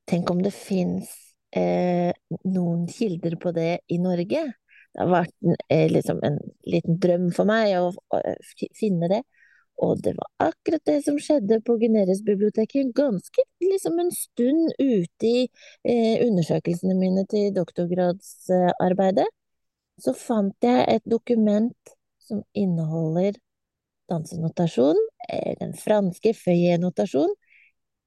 tenk 0.09 0.29
om 0.33 0.41
det 0.45 0.53
fins 0.53 1.09
eh, 1.57 2.13
noen 2.45 2.85
kilder 2.89 3.37
på 3.41 3.53
det 3.55 3.71
i 3.89 3.99
Norge? 4.01 4.45
Det 4.89 5.03
har 5.03 5.11
vært 5.11 5.35
eh, 5.69 5.87
liksom 5.89 6.21
en 6.25 6.39
liten 6.69 6.97
drøm 7.01 7.29
for 7.33 7.49
meg 7.49 7.75
å, 7.77 7.91
å 7.93 8.21
finne 8.77 9.09
det. 9.11 9.21
Og 9.79 10.01
det 10.03 10.13
var 10.17 10.49
akkurat 10.49 10.83
det 10.85 10.97
som 11.05 11.17
skjedde 11.23 11.61
på 11.63 11.77
Gunerius-biblioteket, 11.79 12.91
ganske 12.95 13.43
liksom 13.63 13.99
en 13.99 14.11
stund 14.11 14.73
ute 14.79 15.27
i 15.27 15.43
eh, 15.87 16.25
undersøkelsene 16.25 16.95
mine 16.99 17.23
til 17.31 17.53
doktorgradsarbeidet. 17.55 19.27
Så 19.99 20.15
fant 20.15 20.55
jeg 20.63 20.83
et 20.87 21.05
dokument 21.07 21.95
som 22.23 22.43
inneholder 22.53 23.39
dansenotasjon, 24.11 24.99
eh, 25.29 25.55
den 25.59 25.73
franske 25.79 26.33
feuillet-notasjon. 26.35 27.31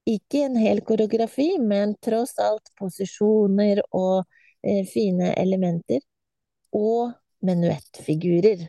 Ikke 0.09 0.45
en 0.45 0.57
hel 0.59 0.83
koreografi, 0.85 1.55
men 1.59 1.97
tross 2.05 2.37
alt 2.43 2.73
posisjoner 2.79 3.81
og 3.97 4.25
eh, 4.61 4.85
fine 4.93 5.33
elementer. 5.41 6.05
Og 6.73 7.13
menuettfigurer. 7.43 8.69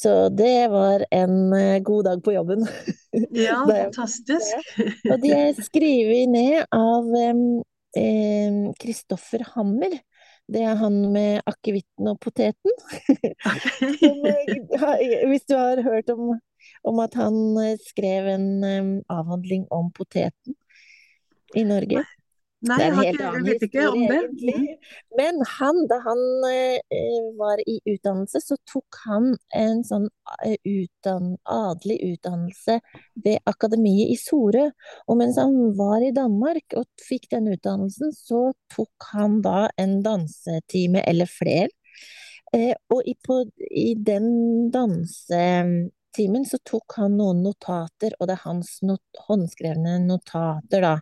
Så 0.00 0.28
det 0.32 0.70
var 0.72 1.04
en 1.10 1.52
eh, 1.52 1.78
god 1.84 2.04
dag 2.04 2.22
på 2.24 2.32
jobben. 2.32 2.66
Ja, 3.36 3.64
fantastisk. 3.68 4.54
og 5.10 5.18
de 5.20 5.32
er 5.36 5.58
skrevet 5.60 6.30
ned 6.32 6.64
av 6.72 7.10
Kristoffer 8.80 9.44
eh, 9.44 9.50
Hammer. 9.56 9.98
Det 10.50 10.62
er 10.66 10.78
han 10.80 10.96
med 11.12 11.42
akevitten 11.46 12.08
og 12.10 12.20
poteten. 12.22 12.78
Eh, 14.80 15.28
hvis 15.28 15.44
du 15.48 15.54
har 15.54 15.80
hørt 15.84 16.10
om, 16.12 16.32
om, 16.84 16.98
at 17.02 17.14
han 17.18 17.36
eh, 17.60 17.76
skrev 17.84 18.26
en 18.32 18.48
um, 18.64 18.90
avhandling 19.12 19.66
om 19.70 19.90
poteten 19.94 20.56
i 21.56 21.62
Norge. 21.64 22.02
Nei, 22.68 22.76
det 22.76 22.84
er 22.84 22.90
en 22.90 22.98
helt 23.00 23.20
annen 23.24 23.46
jeg 23.48 23.54
vet 23.54 23.62
ikke 23.64 23.84
om 23.88 24.00
det. 24.04 24.16
Egentlig. 24.20 24.74
Men 25.16 25.38
han, 25.48 25.78
da 25.88 25.96
han 26.04 26.22
eh, 26.50 27.28
var 27.38 27.60
i 27.64 27.78
utdannelse, 27.88 28.42
så 28.44 28.56
tok 28.68 28.98
han 29.06 29.30
en 29.56 29.78
sånn 29.88 30.08
eh, 30.44 30.58
utdann, 30.68 31.38
adelig 31.48 31.96
utdannelse 32.10 32.76
ved 33.24 33.38
akademiet 33.48 34.12
i 34.12 34.18
Sorø. 34.20 34.66
Og 35.08 35.20
mens 35.22 35.38
han 35.40 35.56
var 35.78 36.04
i 36.04 36.12
Danmark 36.16 36.76
og 36.76 36.84
fikk 37.00 37.30
den 37.32 37.48
utdannelsen, 37.54 38.12
så 38.16 38.50
tok 38.74 39.08
han 39.14 39.38
da 39.46 39.70
en 39.80 40.02
dansetime 40.04 41.00
eller 41.08 41.30
flere. 41.30 41.72
Eh, 42.52 42.74
og 42.92 43.08
i, 43.08 43.14
på, 43.24 43.38
i 43.70 43.94
den 43.94 44.68
dansetimen 44.74 46.44
så 46.44 46.60
tok 46.66 46.98
han 46.98 47.16
noen 47.16 47.40
notater, 47.46 48.12
og 48.18 48.28
det 48.28 48.36
er 48.36 48.44
hans 48.44 48.74
not 48.84 49.22
håndskrevne 49.30 49.96
notater 50.04 50.84
da, 50.84 50.92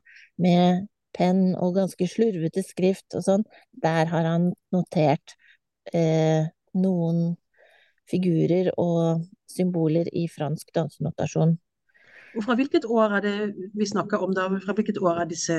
med 0.44 0.86
penn 1.16 1.54
og 1.56 1.76
ganske 1.78 2.08
slurvete 2.10 2.62
skrift 2.66 3.16
og 3.18 3.24
sånn, 3.26 3.44
der 3.72 4.10
har 4.10 4.24
han 4.28 4.50
notert 4.74 5.36
eh, 5.94 6.48
noen 6.78 7.36
figurer 8.08 8.72
og 8.80 9.24
symboler 9.48 10.08
i 10.16 10.28
fransk 10.32 10.72
dansenotasjon. 10.76 11.58
Og 12.36 12.44
Fra 12.44 12.54
hvilket 12.58 12.84
år 12.84 13.16
er 13.18 13.22
det 13.24 13.38
vi 13.74 13.86
snakker 13.88 14.18
om 14.22 14.34
da? 14.36 14.42
Fra 14.62 14.72
hvilket 14.76 14.98
år 15.02 15.14
er 15.24 15.28
disse 15.30 15.56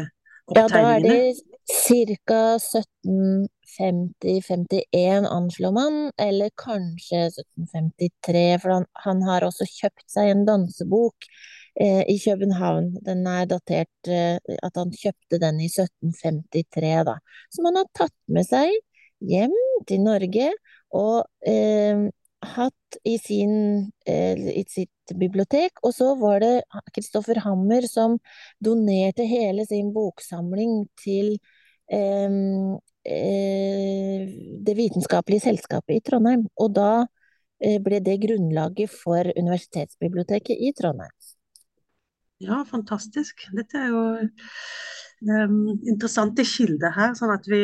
Ja, 0.50 0.66
da 0.66 0.80
er 0.96 1.00
det 1.04 1.36
ca. 1.70 2.58
1750-51 2.58 5.28
anslår 5.30 5.72
man, 5.76 6.12
eller 6.18 6.50
kanskje 6.58 7.30
1753, 7.30 8.58
for 8.64 8.70
han, 8.74 8.86
han 9.06 9.22
har 9.28 9.46
også 9.46 9.66
kjøpt 9.70 10.08
seg 10.10 10.26
en 10.32 10.48
dansebok 10.48 11.28
eh, 11.82 12.04
i 12.08 12.18
København. 12.20 12.92
Den 13.06 13.26
er 13.28 13.48
datert 13.50 14.12
eh, 14.12 14.38
at 14.64 14.78
han 14.80 14.94
kjøpte 14.96 15.42
den 15.42 15.62
i 15.64 15.70
1753, 15.72 16.94
da. 17.08 17.18
Som 17.54 17.70
han 17.70 17.82
har 17.82 17.90
tatt 17.98 18.16
med 18.28 18.48
seg 18.48 18.74
hjem 19.20 19.56
til 19.88 20.04
Norge 20.06 20.52
og 20.96 21.26
eh, 21.48 22.10
hatt 22.42 23.00
i, 23.04 23.18
sin, 23.20 23.92
eh, 24.06 24.38
i 24.38 24.64
sitt 24.68 25.14
bibliotek. 25.16 25.82
Og 25.84 25.94
så 25.96 26.14
var 26.20 26.40
det 26.44 26.54
Kristoffer 26.96 27.42
Hammer 27.44 27.88
som 27.90 28.18
donerte 28.64 29.28
hele 29.28 29.66
sin 29.68 29.92
boksamling 29.96 30.86
til 31.00 31.36
eh, 31.92 32.30
eh, 33.06 34.28
Det 34.66 34.76
vitenskapelige 34.78 35.48
selskapet 35.50 35.98
i 35.98 36.04
Trondheim. 36.06 36.48
Og 36.60 36.76
da 36.76 36.92
ble 37.60 37.98
det 38.00 38.22
grunnlaget 38.24 38.88
for 38.88 39.28
Universitetsbiblioteket 39.36 40.56
i 40.64 40.72
Trondheim. 40.72 41.12
Ja, 42.40 42.64
fantastisk. 42.68 43.44
Dette 43.56 43.78
er 43.78 43.90
jo 43.92 44.02
um, 45.28 45.58
interessante 45.84 46.46
kilder 46.48 46.94
her. 46.96 47.14
sånn 47.20 47.34
at 47.36 47.48
vi 47.52 47.62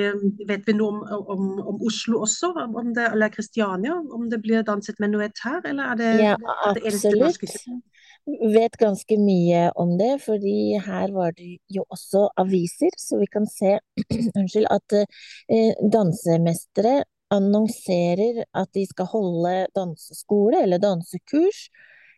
Vet 0.49 0.67
vi 0.67 0.75
noe 0.75 0.91
om, 0.91 1.25
om, 1.35 1.49
om 1.73 1.83
Oslo 1.87 2.21
også, 2.25 2.51
om 2.65 2.91
det, 2.95 3.07
eller 3.13 3.31
Kristiania? 3.31 3.95
Om 3.95 4.27
det 4.31 4.41
blir 4.43 4.65
danset 4.67 4.99
menuett 5.03 5.39
her, 5.45 5.61
eller 5.63 5.93
er 5.93 6.01
det 6.01 6.11
Ja, 6.25 6.37
det 6.75 6.83
eneste. 6.91 7.79
Vet 8.25 8.73
ganske 8.81 9.19
mye 9.21 9.67
om 9.77 9.91
det, 9.99 10.15
fordi 10.23 10.79
her 10.81 11.11
var 11.13 11.35
det 11.37 11.59
jo 11.69 11.83
også 11.93 12.23
aviser, 12.41 12.95
så 12.97 13.19
vi 13.21 13.27
kan 13.29 13.45
se 13.45 13.75
unnskyld, 14.39 14.65
at 14.73 14.95
eh, 14.97 15.75
dansemestere 15.93 17.03
annonserer 17.33 18.43
at 18.53 18.71
de 18.73 18.85
skal 18.89 19.09
holde 19.13 19.53
danseskole 19.77 20.63
eller 20.65 20.81
dansekurs. 20.81 21.67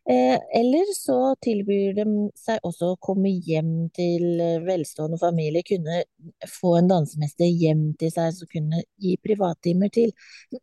Eh, 0.10 0.40
eller 0.60 0.94
så 0.96 1.36
tilbyr 1.44 1.98
de 1.98 2.04
seg 2.40 2.64
også 2.64 2.94
å 2.94 3.00
komme 3.04 3.28
hjem 3.44 3.90
til 3.96 4.40
eh, 4.40 4.62
velstående 4.64 5.20
familier, 5.20 5.66
kunne 5.68 5.98
få 6.48 6.78
en 6.78 6.88
dansemester 6.88 7.50
hjem 7.52 7.90
til 8.00 8.14
seg 8.14 8.32
som 8.38 8.48
kunne 8.54 8.86
gi 9.04 9.18
privattimer 9.20 9.92
til, 9.92 10.14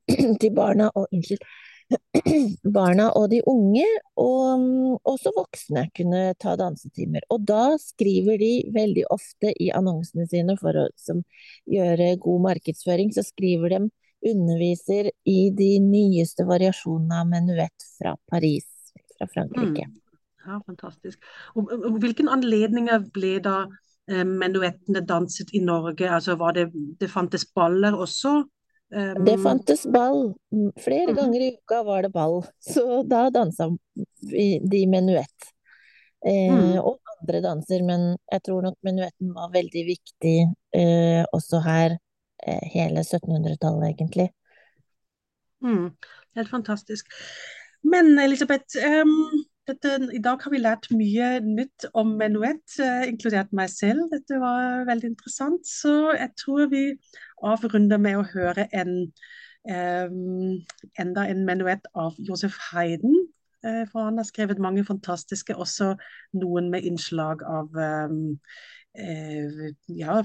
til 0.41 0.55
barna 0.57 0.89
og 0.97 1.13
unnskyld, 1.13 1.45
barna 2.79 3.11
og 3.21 3.29
de 3.35 3.43
unge, 3.51 3.85
og 4.17 4.63
mm, 4.63 4.97
også 5.13 5.35
voksne 5.37 5.85
kunne 5.99 6.23
ta 6.41 6.57
dansetimer. 6.57 7.29
Og 7.29 7.45
da 7.45 7.75
skriver 7.83 8.41
de 8.41 8.53
veldig 8.73 9.05
ofte 9.13 9.53
i 9.61 9.69
annonsene 9.77 10.25
sine 10.31 10.57
for 10.61 10.87
å 10.87 10.89
som, 10.97 11.21
gjøre 11.69 12.15
god 12.25 12.47
markedsføring, 12.49 13.13
så 13.13 13.27
skriver 13.27 13.77
de 13.77 13.83
underviser 14.25 15.13
i 15.29 15.51
de 15.53 15.75
nyeste 15.85 16.49
variasjonene 16.49 17.21
av 17.21 17.29
menuett 17.29 17.93
fra 17.99 18.17
Paris, 18.33 18.74
fra 19.31 19.45
Frankrike. 19.45 19.87
Mm. 19.89 20.01
Ja, 20.45 20.59
fantastisk. 20.66 21.22
Og, 21.55 21.72
og 21.72 21.99
hvilken 22.03 22.29
anledninger 22.29 23.07
ble 23.14 23.39
da 23.45 23.62
eh, 24.11 24.25
menuettene 24.29 25.05
danset 25.09 25.55
i 25.57 25.62
Norge? 25.64 26.11
Altså 26.11 26.37
var 26.41 26.57
det, 26.59 26.68
det 27.01 27.11
fantes 27.11 27.47
baller 27.55 27.97
også? 27.97 28.43
Det 28.95 29.33
Um, 29.35 29.43
fantes 29.43 29.87
ball. 29.91 30.35
Flere 30.79 31.09
mhm. 31.09 31.16
ganger 31.16 31.43
i 31.43 31.49
uka 31.57 31.81
var 31.83 32.05
det 32.05 32.12
ball, 32.14 32.45
så 32.62 33.01
da 33.09 33.25
dansa 33.33 33.66
de 34.70 34.83
menuett. 34.87 35.49
Eh, 36.27 36.53
Mm. 36.53 36.79
og 36.79 37.01
andre 37.20 37.41
danser, 37.41 37.83
men 37.85 38.16
jeg 38.33 38.43
tror 38.43 38.62
nok 38.62 38.77
menuetten 38.83 39.35
var 39.35 39.51
veldig 39.53 39.83
viktig 39.87 40.39
eh, 40.72 41.25
også 41.33 41.61
her 41.64 41.97
eh, 42.47 42.64
hele 42.72 43.01
1700-tallet, 43.05 43.89
egentlig. 43.91 44.31
Mm, 45.61 45.91
helt 46.37 46.51
fantastisk. 46.51 47.12
Men 47.85 48.18
Elisabeth, 48.18 48.76
um, 48.80 49.45
dette, 49.68 49.95
i 50.12 50.20
dag 50.24 50.41
har 50.43 50.53
vi 50.53 50.61
lært 50.61 50.89
mye 50.97 51.28
nytt 51.45 51.87
om 51.97 52.14
menuett, 52.20 52.64
uh, 52.80 53.05
inkludert 53.09 53.53
meg 53.57 53.70
selv. 53.72 54.07
Dette 54.12 54.41
var 54.41 54.87
veldig 54.89 55.12
interessant. 55.12 55.66
Så 55.68 56.14
jeg 56.16 56.32
tror 56.41 56.70
vi 56.72 56.85
avrunder 57.45 58.01
med 58.01 58.20
å 58.20 58.26
høre 58.32 58.66
en, 58.72 58.97
um, 59.68 60.57
enda 61.01 61.26
en 61.28 61.45
menuett 61.49 61.89
av 61.95 62.16
Josef 62.24 62.57
Heiden. 62.70 63.26
Uh, 63.64 63.85
for 63.93 64.09
han 64.09 64.20
har 64.20 64.28
skrevet 64.28 64.61
mange 64.61 64.85
fantastiske, 64.85 65.57
også 65.57 65.95
noen 66.41 66.72
med 66.72 66.85
innslag 66.89 67.45
av 67.49 67.78
eh, 67.80 68.16
ja, 68.95 70.23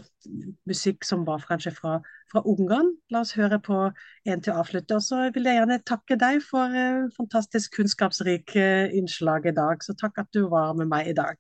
musikk 0.70 1.06
som 1.06 1.26
var 1.26 1.42
kanskje 1.48 1.72
fra, 1.74 1.96
fra 2.32 2.44
Ungarn. 2.46 2.92
La 3.10 3.24
oss 3.26 3.34
høre 3.38 3.60
på 3.66 3.80
en 3.90 4.44
til 4.46 4.54
å 4.54 4.62
avslutte. 4.62 5.00
Og 5.00 5.06
så 5.06 5.32
vil 5.34 5.50
jeg 5.50 5.58
gjerne 5.58 5.80
takke 5.90 6.20
deg 6.22 6.44
for 6.46 6.78
eh, 6.78 7.10
fantastisk 7.18 7.80
kunnskapsrik 7.80 8.56
eh, 8.56 8.94
innslag 8.98 9.50
i 9.50 9.56
dag. 9.58 9.82
Så 9.86 9.98
takk 9.98 10.22
at 10.22 10.30
du 10.36 10.46
var 10.54 10.78
med 10.78 10.92
meg 10.92 11.10
i 11.10 11.18
dag. 11.18 11.38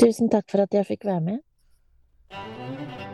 Tusen 0.00 0.30
takk 0.30 0.50
for 0.50 0.66
at 0.66 0.74
jeg 0.74 0.90
fikk 0.90 1.06
være 1.06 1.22
med. 1.30 3.13